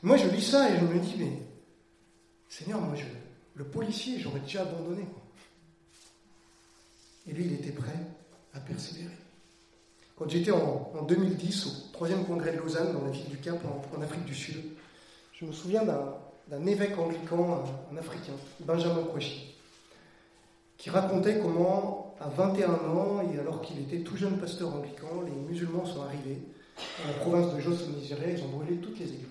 [0.04, 1.32] Moi, je lis ça et je me dis, mais
[2.48, 2.96] Seigneur, moi,
[3.56, 5.04] le policier, j'aurais déjà abandonné.
[7.28, 8.00] Et lui, il était prêt
[8.54, 9.18] à persévérer.
[10.16, 14.02] Quand j'étais en, 2010 au troisième congrès de Lausanne, dans la ville du Cap, en,
[14.02, 14.64] Afrique du Sud,
[15.34, 19.55] je me souviens d'un évêque anglican, un, Africain, Benjamin Kouachi,
[20.78, 25.32] qui racontait comment, à 21 ans, et alors qu'il était tout jeune pasteur anglican, les
[25.32, 26.40] musulmans sont arrivés
[27.02, 29.26] dans la province de Jos au Nigeria, ils ont brûlé toutes les églises.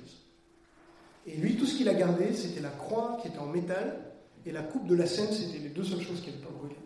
[1.26, 4.00] Et lui, tout ce qu'il a gardé, c'était la croix qui était en métal,
[4.46, 6.76] et la coupe de la scène, c'était les deux seules choses qui n'avaient pas brûlé.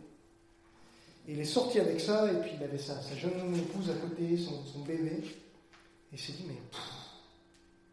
[1.27, 3.95] Et il est sorti avec ça, et puis il avait sa, sa jeune épouse à
[3.95, 6.57] côté, son, bébé, et il s'est dit, mais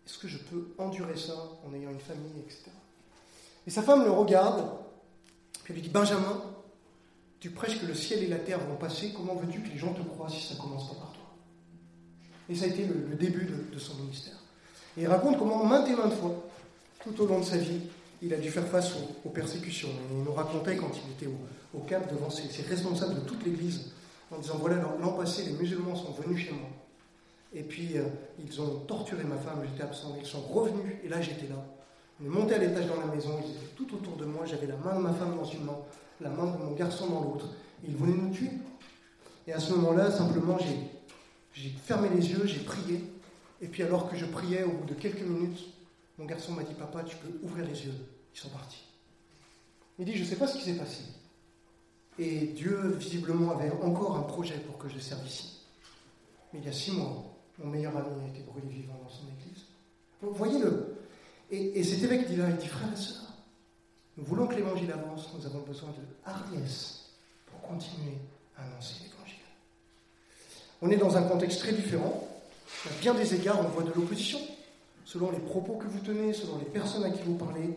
[0.05, 1.33] est-ce que je peux endurer ça
[1.67, 2.71] en ayant une famille, etc.
[3.67, 4.63] Et sa femme le regarde,
[5.63, 6.41] puis elle lui dit, Benjamin,
[7.45, 9.93] tu prêches que le ciel et la terre vont passer, comment veux-tu que les gens
[9.93, 11.25] te croient si ça commence pas par toi?
[12.49, 14.33] Et ça a été le, début de son ministère.
[14.97, 16.43] Et il raconte comment maintes et maintes fois,
[17.03, 17.81] tout au long de sa vie,
[18.23, 18.93] il a dû faire face
[19.23, 19.89] aux, persécutions.
[20.09, 21.31] il nous racontait quand il était
[21.71, 23.91] au, Cap devant ses, responsables de toute l'Église,
[24.31, 26.69] en disant voilà, l'an passé, les musulmans sont venus chez moi.
[27.53, 28.05] Et puis, euh,
[28.43, 30.15] ils ont torturé ma femme, j'étais absent.
[30.19, 31.63] Ils sont revenus, et là, j'étais là.
[32.21, 34.45] Ils montaient à l'étage dans la maison, ils étaient tout autour de moi.
[34.47, 35.77] J'avais la main de ma femme dans une main,
[36.21, 37.49] la main de mon garçon dans l'autre.
[37.83, 38.51] Et ils voulaient nous tuer.
[39.47, 40.57] Et à ce moment-là, simplement,
[41.53, 43.01] j'ai fermé les yeux, j'ai prié.
[43.61, 45.65] Et puis alors que je priais, au bout de quelques minutes,
[46.17, 47.93] mon garçon m'a dit, papa, tu peux ouvrir les yeux.
[48.33, 48.83] Ils sont partis.
[49.99, 51.03] Il dit, je ne sais pas ce qui s'est passé.
[52.17, 55.61] Et Dieu, visiblement, avait encore un projet pour que je serve ici.
[56.53, 57.23] Mais il y a six mois,
[57.59, 59.63] mon meilleur ami a été brûlé vivant dans son église.
[60.21, 60.95] Voyez-le.
[61.51, 63.24] Et, cet évêque dit là, il dit, frères et sœurs,
[64.17, 67.09] nous voulons que l'évangile avance, nous avons besoin de hardiesse
[67.47, 68.17] pour continuer
[68.57, 69.43] à annoncer l'évangile.
[70.81, 72.27] On est dans un contexte très différent.
[72.85, 74.39] À bien des égards, on voit de l'opposition.
[75.03, 77.75] Selon les propos que vous tenez, selon les personnes à qui vous parlez,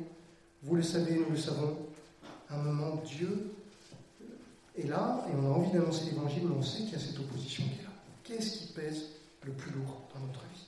[0.62, 1.76] vous le savez, nous le savons,
[2.50, 3.52] à un moment, Dieu
[4.78, 7.18] est là et on a envie d'annoncer l'évangile, mais on sait qu'il y a cette
[7.18, 7.90] opposition qui est là.
[8.24, 9.02] Qu'est-ce qui pèse
[9.44, 10.67] le plus lourd dans notre vie?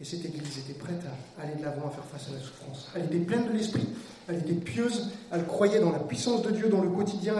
[0.00, 1.00] Et cette Église était prête
[1.38, 2.88] à aller de l'avant, à faire face à la souffrance.
[2.94, 3.86] Elle était pleine de l'esprit,
[4.28, 7.36] elle était pieuse, elle croyait dans la puissance de Dieu dans le quotidien,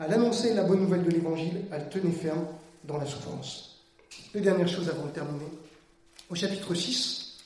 [0.00, 2.46] elle, annonçait la bonne nouvelle de l'évangile, elle tenait ferme
[2.84, 3.82] dans la souffrance.
[4.32, 5.48] Deux dernières choses avant de terminer.
[6.30, 7.38] Au chapitre 6,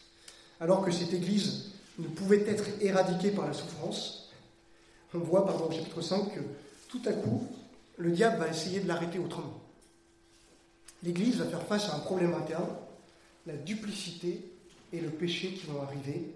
[0.61, 4.31] alors que cette Église ne pouvait être éradiquée par la souffrance,
[5.15, 6.41] on voit, pardon, au chapitre 5, que
[6.89, 7.47] tout à coup,
[7.99, 9.61] le diable va essayer de l'arrêter autrement.
[11.03, 12.69] L'Église va faire face à un problème interne,
[13.47, 14.52] la duplicité
[14.93, 16.35] et le péché qui vont arriver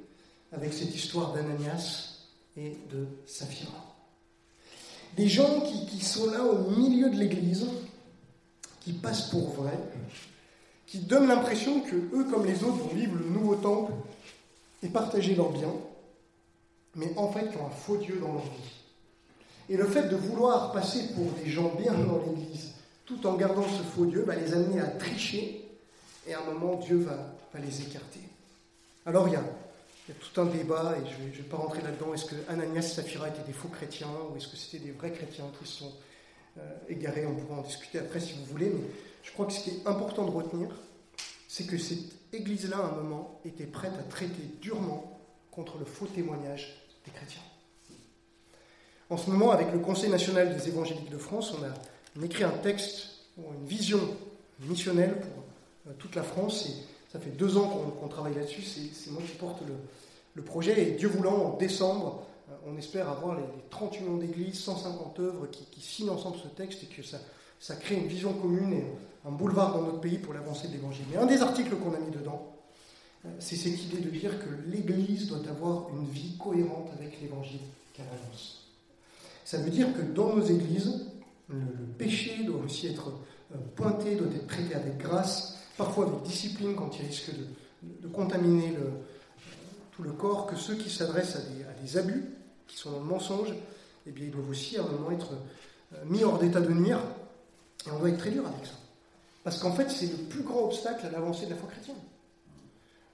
[0.53, 2.27] avec cette histoire d'Ananias
[2.57, 3.97] et de Saphira.
[5.17, 7.67] Des gens qui, sont là au milieu de l'Église,
[8.81, 9.79] qui passent pour vrai,
[10.87, 13.93] qui donnent l'impression que eux, comme les autres, vont vivre le nouveau temple
[14.83, 15.75] et partager leurs biens,
[16.95, 18.77] mais en fait qui ont un faux Dieu dans leur vie.
[19.69, 22.73] Et le fait de vouloir passer pour des gens bien dans l'Église,
[23.05, 25.65] tout en gardant ce faux Dieu, va les amener à tricher,
[26.27, 28.21] et à un moment, Dieu va, les écarter.
[29.07, 29.43] Alors il y, a,
[30.15, 33.29] tout un débat, et je ne vais, pas rentrer là-dedans, est-ce que Ananias et Saphira
[33.29, 35.93] étaient des faux chrétiens, ou est-ce que c'était des vrais chrétiens qui sont
[36.59, 37.25] euh, égarés?
[37.25, 38.85] On pourra en discuter après si vous voulez, mais
[39.23, 40.71] je crois que ce qui est important de retenir,
[41.47, 45.21] c'est que cette Église-là, à un moment, était prête à traiter durement
[45.53, 47.43] contre le faux témoignage des chrétiens.
[49.09, 52.51] En ce moment, avec le Conseil national des évangéliques de France, on a écrit un
[52.51, 54.01] texte, une vision
[54.61, 55.45] missionnelle pour
[55.93, 56.67] euh, toute la France.
[56.67, 58.61] Et ça fait deux ans qu'on travaille là-dessus.
[58.63, 59.63] C'est moi qui porte
[60.35, 60.79] le, projet.
[60.83, 65.47] Et Dieu voulant, en décembre, euh, on espère avoir les, 38 millions d'églises, 150 œuvres
[65.47, 67.19] qui, signent ensemble ce texte et que ça,
[67.59, 68.85] ça crée une vision commune et
[69.27, 71.07] un boulevard dans notre pays pour l'avancée de l'évangile.
[71.11, 72.53] Mais un des articles qu'on a mis dedans,
[73.39, 77.61] c'est cette idée de dire que l'Église doit avoir une vie cohérente avec l'Évangile
[77.95, 78.67] qu'elle annonce.
[79.47, 81.07] Ça veut dire que dans nos églises,
[81.49, 81.57] le,
[81.97, 83.09] péché doit aussi être
[83.55, 87.31] euh, pointé, doit être traité avec grâce, parfois avec discipline quand il risque
[87.83, 88.75] de, contaminer
[89.95, 91.41] tout le corps, que ceux qui s'adressent à
[91.83, 92.25] des, abus,
[92.67, 93.53] qui sont dans le mensonge,
[94.07, 95.33] eh bien, ils doivent aussi à un moment être
[95.95, 97.01] euh, mis hors d'état de nuire.
[97.87, 98.75] Et on doit être très dur avec ça.
[99.45, 101.97] Parce qu'en fait, c'est le plus grand obstacle à l'avancée de la foi chrétienne.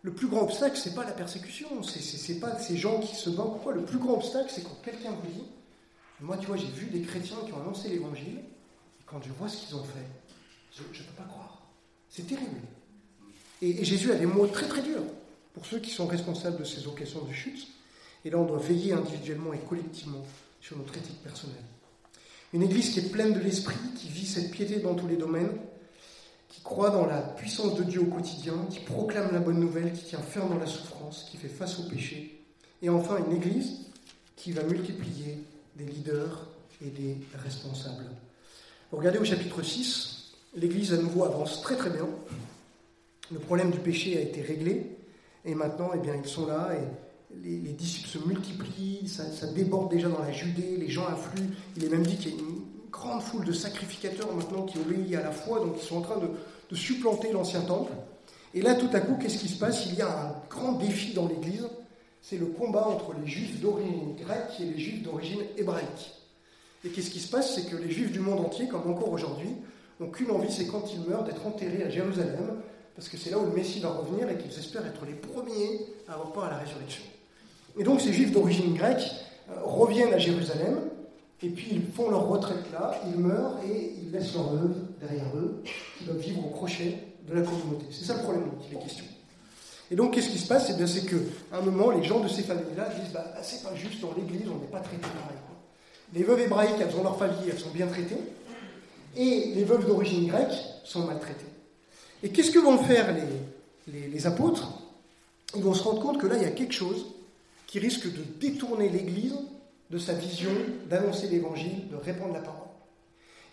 [0.02, 3.46] Le plus grand obstacle, c'est pas la persécution, c'est pas ces gens qui se battent.
[3.46, 5.44] Pourquoi Le plus grand obstacle, c'est quand quelqu'un vous dit
[6.20, 9.48] Moi, tu vois, j'ai vu des chrétiens qui ont annoncé l'évangile, et quand je vois
[9.48, 10.06] ce qu'ils ont fait,
[10.72, 11.51] je ne peux pas croire.
[12.12, 12.60] C'est terrible.
[13.62, 15.02] Et, Jésus a des mots très très durs
[15.54, 17.66] pour ceux qui sont responsables de ces occasions de chute.
[18.24, 20.24] Et là, on doit veiller individuellement et collectivement
[20.60, 21.64] sur notre éthique personnelle.
[22.52, 25.56] Une église qui est pleine de l'esprit, qui vit cette piété dans tous les domaines,
[26.48, 30.04] qui croit dans la puissance de Dieu au quotidien, qui proclame la bonne nouvelle, qui
[30.04, 32.44] tient ferme dans la souffrance, qui fait face au péché.
[32.82, 33.86] Et enfin, une église
[34.36, 35.38] qui va multiplier
[35.76, 36.46] des leaders
[36.84, 38.04] et des responsables.
[38.90, 40.11] regardez au chapitre 6,
[40.54, 42.08] l'Église à nouveau avance très très bien.
[43.30, 44.96] Le problème du péché a été réglé.
[45.44, 50.08] Et maintenant, eh bien, ils sont là et les, disciples se multiplient, ça, déborde déjà
[50.08, 51.50] dans la Judée, les gens affluent.
[51.76, 55.16] Il est même dit qu'il y a une grande foule de sacrificateurs maintenant qui obéissent
[55.16, 57.92] à la foi, donc ils sont en train de supplanter l'ancien temple.
[58.54, 59.86] Et là, tout à coup, qu'est-ce qui se passe?
[59.86, 61.66] Il y a un grand défi dans l'Église,
[62.20, 66.12] c'est le combat entre les juifs d'origine grecque et les juifs d'origine hébraïque.
[66.84, 67.54] Et qu'est-ce qui se passe?
[67.54, 69.50] C'est que les juifs du monde entier, comme encore aujourd'hui,
[70.02, 72.60] n'ont qu'une envie, c'est quand ils meurent, d'être enterrés à Jérusalem,
[72.94, 75.80] parce que c'est là où le Messie va revenir et qu'ils espèrent être les premiers
[76.08, 77.02] à avoir part à la résurrection.
[77.78, 79.10] Et donc ces juifs d'origine grecque
[79.50, 80.80] euh, reviennent à Jérusalem,
[81.42, 85.26] et puis ils font leur retraite là, ils meurent et ils laissent leur veuve derrière
[85.36, 85.62] eux,
[85.98, 87.86] qui doivent vivre au crochet de la communauté.
[87.90, 89.04] C'est ça le problème dont il est question.
[89.90, 90.70] Et donc, qu'est-ce qui se passe?
[90.70, 91.16] Eh C'est qu'à
[91.52, 94.58] un moment, les gens de ces familles-là disent bah, c'est pas juste, dans l'église, on
[94.58, 95.38] n'est pas traité pareil.
[96.14, 98.18] Les veuves hébraïques, elles ont leur famille, elles sont bien traitées,
[99.16, 100.54] et les veuves d'origine grecque
[100.84, 101.46] sont maltraitées.
[102.22, 103.14] Et qu'est-ce que vont faire
[103.86, 104.68] les, les, apôtres?
[105.56, 107.06] Ils vont se rendre compte que là, il y a quelque chose
[107.66, 109.34] qui risque de détourner l'Église
[109.90, 110.50] de sa vision
[110.88, 112.68] d'annoncer l'Évangile, de répandre la parole.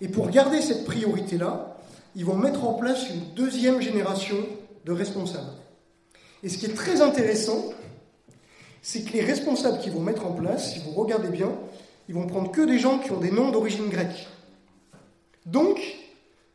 [0.01, 1.78] Et pour garder cette priorité-là,
[2.16, 4.38] ils vont mettre en place une deuxième génération
[4.86, 5.51] de responsables.
[6.41, 7.74] Et ce qui est très intéressant,
[8.82, 11.51] c'est que les responsables qu'ils vont mettre en place, si vous regardez bien,
[12.07, 14.28] ils vont prendre que des gens qui ont des noms d'origine grecque.
[15.52, 15.80] Donc,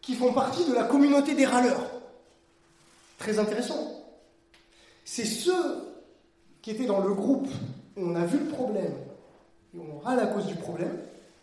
[0.01, 1.91] qui font partie de la communauté des râleurs.
[3.19, 3.91] Très intéressant.
[5.05, 5.95] C'est ceux
[6.63, 7.49] qui étaient dans le groupe
[7.97, 8.95] où on a vu le problème
[9.75, 10.97] et on râle à cause du problème.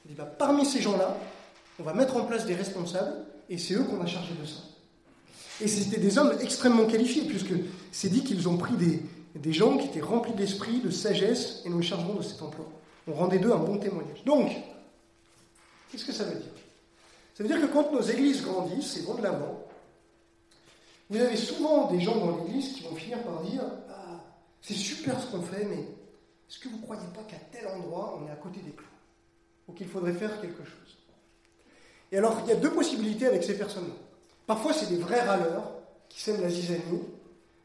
[0.10, 1.18] Et bah, parmi ces gens-là,
[1.80, 3.14] on va mettre en place des responsables
[3.49, 4.62] et c'est eux qu'on va charger de ça.
[5.60, 7.54] Et c'était des hommes extrêmement qualifiés, puisque
[7.91, 9.02] c'est dit qu'ils ont pris des,
[9.36, 12.66] des gens qui étaient remplis d'esprit, de sagesse, et nous les chargerons de cet emploi.
[13.08, 14.24] On rendait d'eux un bon témoignage.
[14.26, 14.49] Donc,
[15.91, 16.51] qu'est-ce que ça veut dire?
[17.41, 19.65] Ça veut dire que quand nos églises grandissent et vont de l'avant,
[21.09, 24.21] vous avez souvent des gens dans l'église qui vont finir par dire Ah,
[24.61, 28.19] c'est super ce qu'on fait, mais est-ce que vous ne croyez pas qu'à tel endroit,
[28.21, 28.85] on est à côté des clous
[29.67, 30.97] Ou qu'il faudrait faire quelque chose?
[32.11, 33.95] Et alors, il y a deux possibilités avec ces personnes-là.
[34.45, 35.71] Parfois, c'est des vrais râleurs
[36.09, 37.01] qui sèment la zizanie,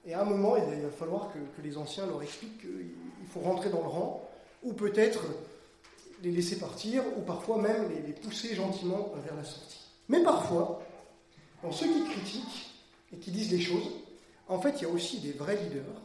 [0.06, 3.40] et à un moment, il va falloir que, que les anciens leur expliquent qu'il faut
[3.40, 4.26] rentrer dans le rang,
[4.62, 5.26] ou peut-être
[6.26, 9.78] les laisser partir ou parfois même les, pousser gentiment vers la sortie.
[10.08, 10.82] Mais parfois,
[11.62, 12.74] dans ceux qui critiquent
[13.12, 13.88] et qui disent les choses,
[14.48, 16.02] en fait, il y a aussi des vrais leaders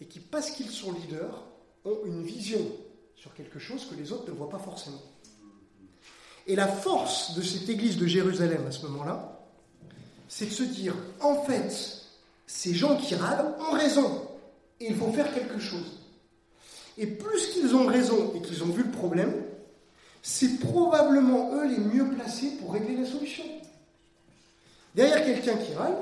[0.00, 1.44] et qui, parce qu'ils sont leaders,
[1.84, 2.60] ont une vision
[3.14, 5.02] sur quelque chose que les autres ne voient pas forcément.
[6.46, 9.38] Et la force de cette église de Jérusalem à ce moment-là,
[10.28, 12.06] c'est de se dire, en fait,
[12.46, 14.28] ces gens qui râlent ont raison
[14.80, 15.98] et il faut faire quelque chose.
[16.96, 19.32] Et plus qu'ils ont raison et qu'ils ont vu le problème,
[20.22, 23.44] c'est probablement eux les mieux placés pour régler la solution.
[24.94, 25.96] Derrière quelqu'un qui râle,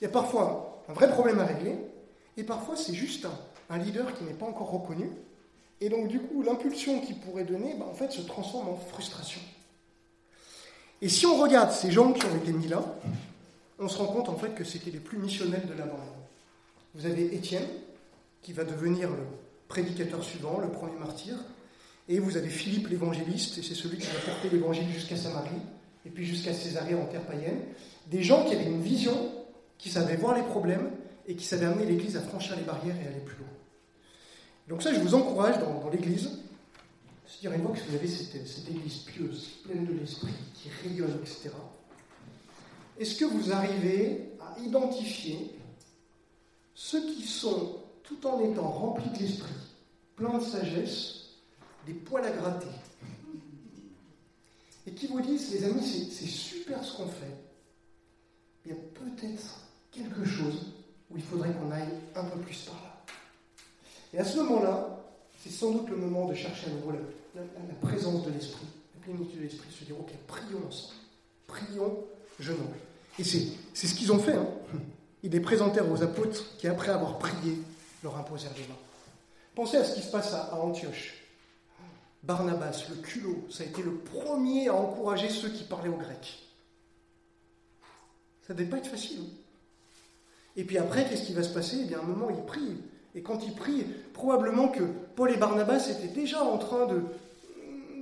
[0.00, 1.76] il y a parfois un vrai problème à régler,
[2.36, 3.26] et parfois c'est juste
[3.68, 5.10] un, leader qui n'est pas encore reconnu,
[5.80, 9.40] et donc du coup l'impulsion qu'il pourrait donner, ben, en fait, se transforme en frustration.
[11.02, 12.82] Et si on regarde ces gens qui ont été mis là,
[13.78, 16.00] on se rend compte en fait que c'était les plus missionnels de la bande.
[16.94, 17.68] Vous avez Étienne,
[18.42, 19.24] qui va devenir le
[19.68, 21.36] prédicateur suivant, le premier martyr.
[22.10, 25.62] Et vous avez Philippe l'évangéliste, et c'est celui qui va porter l'évangile jusqu'à Samarie,
[26.04, 27.60] et puis jusqu'à Césarée en terre païenne.
[28.08, 29.14] Des gens qui avaient une vision,
[29.78, 30.90] qui savaient voir les problèmes,
[31.28, 33.46] et qui savaient amener l'Église à franchir les barrières et aller plus loin.
[34.66, 36.30] Donc ça, je vous encourage dans, l'Église,
[37.28, 41.16] c'est-à-dire une fois que vous avez cette, cette Église pieuse, pleine de l'Esprit, qui rayonne,
[41.22, 41.50] etc.,
[42.98, 45.56] est-ce que vous arrivez à identifier
[46.74, 49.54] ceux qui sont, tout en étant remplis de l'esprit,
[50.16, 51.19] pleins de sagesse,
[51.86, 52.66] des poils à gratter,
[54.86, 57.36] et qui vous disent, les amis, c'est super ce qu'on fait,
[58.64, 59.60] il y a peut-être
[59.90, 60.72] quelque chose
[61.10, 63.04] où il faudrait qu'on aille un peu plus par là.
[64.12, 65.00] Et à ce moment-là,
[65.42, 67.42] c'est sans doute le moment de chercher à nouveau la,
[67.80, 70.94] présence de l'esprit, la plénitude de l'esprit, se dire, ok, prions ensemble,
[71.46, 72.04] prions
[72.38, 72.70] jeûnons.
[73.18, 74.34] Et c'est ce qu'ils ont fait.
[74.34, 74.46] Hein.
[75.22, 77.58] Ils les présentèrent aux apôtres qui, après avoir prié,
[78.02, 78.78] leur imposèrent des mains.
[79.54, 81.19] Pensez à ce qui se passe à, Antioche.
[82.22, 86.38] Barnabas, le culot, ça a été le premier à encourager ceux qui parlaient au grec.
[88.46, 89.20] Ça ne devait pas être facile.
[89.20, 89.34] Hein.
[90.56, 91.78] Et puis après, qu'est-ce qui va se passer?
[91.82, 92.76] Eh bien, à un moment, ils prient.
[93.14, 94.82] Et quand ils prient, probablement que
[95.16, 96.86] Paul et Barnabas étaient déjà en train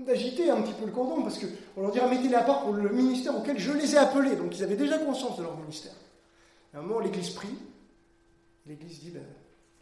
[0.06, 2.88] d'agiter un petit peu le cordon, parce qu'on leur dira mettez-les à part pour le
[2.90, 4.36] ministère auquel je les ai appelés.
[4.36, 5.92] Donc ils avaient déjà conscience de leur ministère.
[6.74, 7.54] À un moment, l'Église prie.
[8.66, 9.22] L'Église dit ben,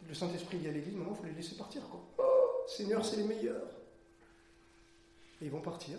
[0.07, 1.81] le Saint-Esprit dit à l'Église maintenant, il faut les laisser partir.
[1.89, 2.01] Quoi.
[2.19, 2.23] Oh,
[2.67, 3.76] Seigneur, c'est les meilleurs.
[5.41, 5.97] Et ils vont partir.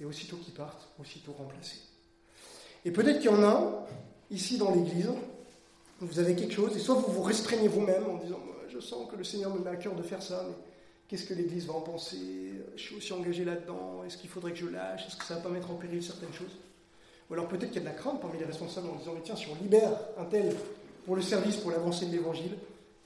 [0.00, 1.80] Et aussitôt qu'ils partent, aussitôt remplacés.
[2.84, 3.86] Et peut-être qu'il y en a,
[4.30, 5.10] ici dans l'Église,
[6.00, 9.16] vous avez quelque chose, et soit vous vous restreignez vous-même en disant Je sens que
[9.16, 10.54] le Seigneur me met à cœur de faire ça, mais
[11.08, 12.18] Qu'est-ce que l'Église va en penser?
[12.76, 14.02] Je suis aussi engagé là-dedans.
[14.06, 15.06] Est-ce qu'il faudrait que je lâche?
[15.06, 16.56] Est-ce que ça ne va pas mettre en péril certaines choses?
[17.28, 19.20] Ou alors peut-être qu'il y a de la crainte parmi les responsables en disant Mais
[19.22, 20.54] tiens, si on libère un tel
[21.04, 22.56] pour le service, pour l'avancée de l'Évangile,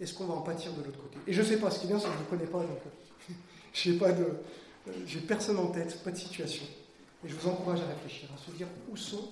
[0.01, 1.19] est-ce qu'on va en pâtir de l'autre côté?
[1.27, 2.61] Et je ne sais pas, ce qui est bien, c'est que je ne connais pas,
[2.61, 3.33] donc euh,
[3.73, 4.25] j'ai pas de.
[4.89, 6.65] Euh, j'ai personne en tête, pas de situation.
[7.25, 9.29] Et je vous encourage à réfléchir, à se dire où sont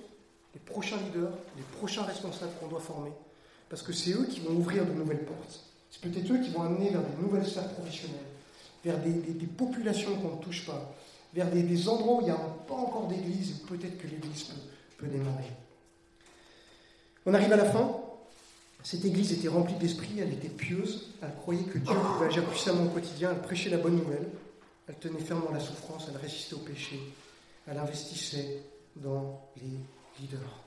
[0.54, 3.12] les prochains leaders, les prochains responsables qu'on doit former,
[3.68, 5.60] parce que c'est eux qui vont ouvrir de nouvelles portes.
[5.90, 8.26] C'est peut-être eux qui vont amener vers de nouvelles sphères professionnelles
[8.86, 10.94] vers des, populations qu'on ne touche pas,
[11.34, 12.36] vers des, endroits où il n'y a
[12.68, 14.46] pas encore d'église, où peut-être que l'église
[14.96, 15.50] peut, démarrer.
[17.26, 17.96] On arrive à la fin.
[18.82, 22.84] Cette église était remplie d'esprit, elle était pieuse, elle croyait que Dieu pouvait agir puissamment
[22.84, 24.28] au quotidien, elle prêchait la bonne nouvelle,
[24.88, 27.00] elle tenait fermement la souffrance, elle résistait au péché,
[27.66, 28.62] elle investissait
[28.96, 29.78] dans les
[30.20, 30.60] leaders.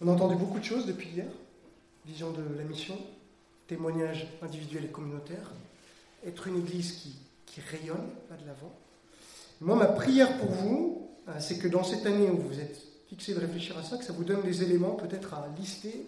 [0.00, 1.28] On a entendu beaucoup de choses depuis hier,
[2.06, 2.98] vision de la mission,
[3.66, 5.52] témoignages individuels et communautaires,
[6.26, 7.14] être une église qui,
[7.46, 8.72] qui rayonne, pas de l'avant.
[9.60, 13.34] Moi, ma prière pour vous, euh, c'est que dans cette année où vous êtes fixé
[13.34, 16.06] de réfléchir à ça, que ça vous donne des éléments peut-être à lister,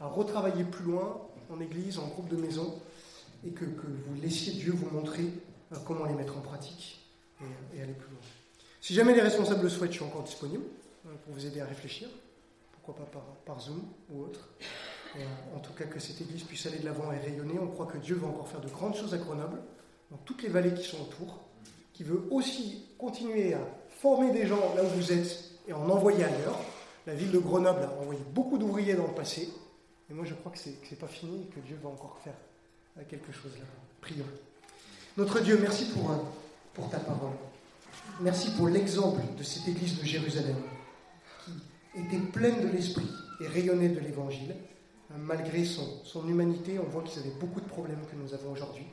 [0.00, 1.20] à retravailler plus loin,
[1.50, 2.74] en église, en groupe de maison,
[3.46, 5.24] et que, que vous laissiez Dieu vous montrer
[5.84, 7.00] comment les mettre en pratique
[7.74, 8.20] et, aller plus loin.
[8.80, 10.64] Si jamais les responsables le souhaitent, je suis encore disponible
[11.06, 12.08] euh, pour vous aider à réfléchir,
[12.72, 14.48] pourquoi pas par, Zoom ou autre.
[15.16, 15.24] Euh,
[15.56, 17.58] en tout cas que cette église puisse aller de l'avant et rayonner.
[17.58, 19.60] On croit que Dieu va encore faire de grandes choses à Grenoble,
[20.10, 21.40] dans toutes les vallées qui sont autour,
[21.92, 26.24] qui veut aussi continuer à former des gens là où vous êtes et en envoyer
[26.24, 26.58] ailleurs.
[27.06, 29.48] La ville de Grenoble a envoyé beaucoup d'ouvriers dans le passé,
[30.10, 32.36] et moi je crois que ce n'est pas fini et que Dieu va encore faire
[32.98, 33.64] euh, quelque chose là.
[34.00, 34.24] Prions.
[35.18, 36.16] Notre Dieu, merci pour, euh,
[36.74, 37.32] pour ta parole.
[38.20, 40.54] Merci pour l'exemple de cette église de Jérusalem,
[41.44, 43.10] qui était pleine de l'esprit
[43.40, 44.54] et rayonnait de l'évangile
[45.16, 48.86] malgré son, humanité, on voit qu'ils avaient beaucoup de problèmes que nous avons aujourd'hui.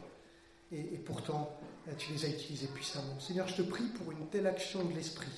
[0.72, 1.56] Et, pourtant,
[1.88, 3.20] euh, tu les as utilisés puissamment.
[3.20, 5.30] Seigneur, je te prie pour une telle action de l'Esprit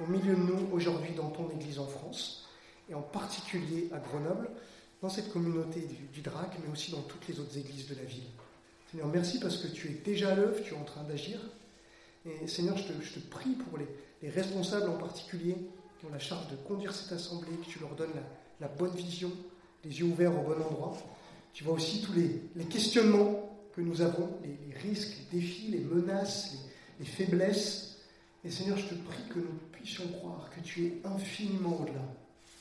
[0.00, 2.48] au milieu de nous aujourd'hui dans ton Église en France,
[2.88, 4.48] et en particulier à Grenoble,
[5.02, 8.24] dans cette communauté du, DRAC, mais aussi dans toutes les autres églises de la ville.
[8.94, 11.40] Seigneur, merci parce que tu es déjà à l'œuvre, tu es en train d'agir.
[12.24, 15.56] Et Seigneur, je te, prie pour les, responsables en particulier
[15.98, 18.14] qui ont la charge de conduire cette assemblée, que tu leur donnes
[18.60, 19.32] la bonne vision,
[19.84, 20.96] les yeux ouverts au bon endroit.
[21.52, 26.54] Tu vois aussi tous les, questionnements que nous avons, les, risques, les défis, les menaces,
[27.00, 27.98] les, faiblesses.
[28.44, 32.14] Et Seigneur, je te prie que nous puissions croire que tu es infiniment au-delà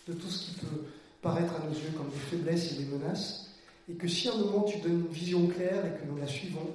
[0.08, 0.86] de tout ce qui peut
[1.22, 3.53] paraître à nos yeux comme des faiblesses et des menaces.
[3.90, 6.28] Et que si à un moment tu donnes une vision claire et que nous la
[6.28, 6.68] suivons,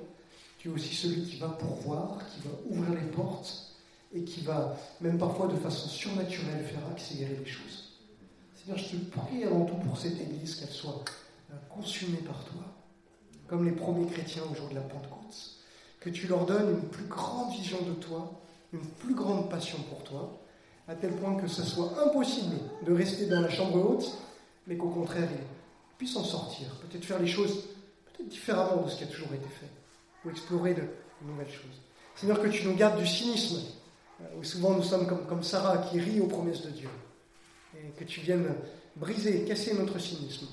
[0.58, 3.74] tu es aussi celui qui va pourvoir, qui va ouvrir les portes
[4.14, 7.88] et qui va, même parfois de façon surnaturelle, faire accélérer les choses
[8.76, 11.04] je te prie avant tout pour cette Église, qu'elle soit
[11.50, 12.62] euh, consumée par toi,
[13.46, 15.54] comme les premiers chrétiens au jour de la Pentecôte.
[16.00, 18.40] Que tu leur donnes une plus grande vision de toi,
[18.72, 20.38] une plus grande passion pour toi,
[20.86, 22.56] à tel point que ce soit impossible
[22.86, 24.18] de rester dans la chambre haute,
[24.66, 25.57] mais qu'au contraire, ils
[25.98, 27.64] puissent en sortir, peut-être faire les choses
[28.18, 29.70] peut-être différemment de ce qui a toujours été fait,
[30.24, 30.84] ou explorer de
[31.22, 31.80] nouvelles choses.
[32.14, 33.60] Seigneur, que tu nous gardes du cynisme,
[34.20, 36.88] euh, où souvent nous sommes comme, comme Sarah qui rit aux promesses de Dieu
[37.76, 38.54] et que tu viennes
[38.96, 40.46] briser, casser notre cynisme,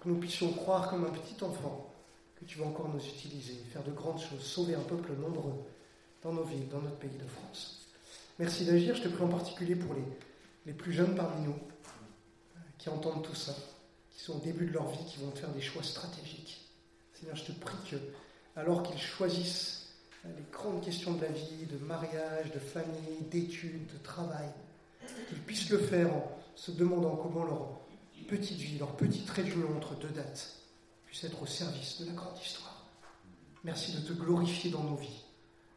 [0.00, 1.92] que nous puissions croire comme un petit enfant
[2.34, 5.54] que tu vas encore nous utiliser, faire de grandes choses, sauver un peuple nombreux
[6.22, 7.86] dans nos villes, dans notre pays de France.
[8.38, 10.04] Merci d'agir, je te prie en particulier pour les,
[10.66, 11.58] les plus jeunes parmi nous,
[12.78, 13.54] qui entendent tout ça,
[14.16, 16.66] qui sont au début de leur vie, qui vont faire des choix stratégiques.
[17.14, 17.96] Seigneur, je te prie que,
[18.56, 19.88] alors qu'ils choisissent
[20.24, 24.48] les grandes questions de la vie, de mariage, de famille, d'études, de travail,
[25.28, 27.86] qu'ils puissent le faire en se demandant comment leur
[28.26, 30.56] petite vie, leur petit trait d'union entre deux dates
[31.06, 32.84] puisse être au service de la grande histoire.
[33.64, 35.24] Merci de te glorifier dans nos vies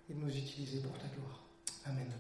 [0.09, 1.43] et de nous utiliser pour ta gloire.
[1.85, 2.11] Amen.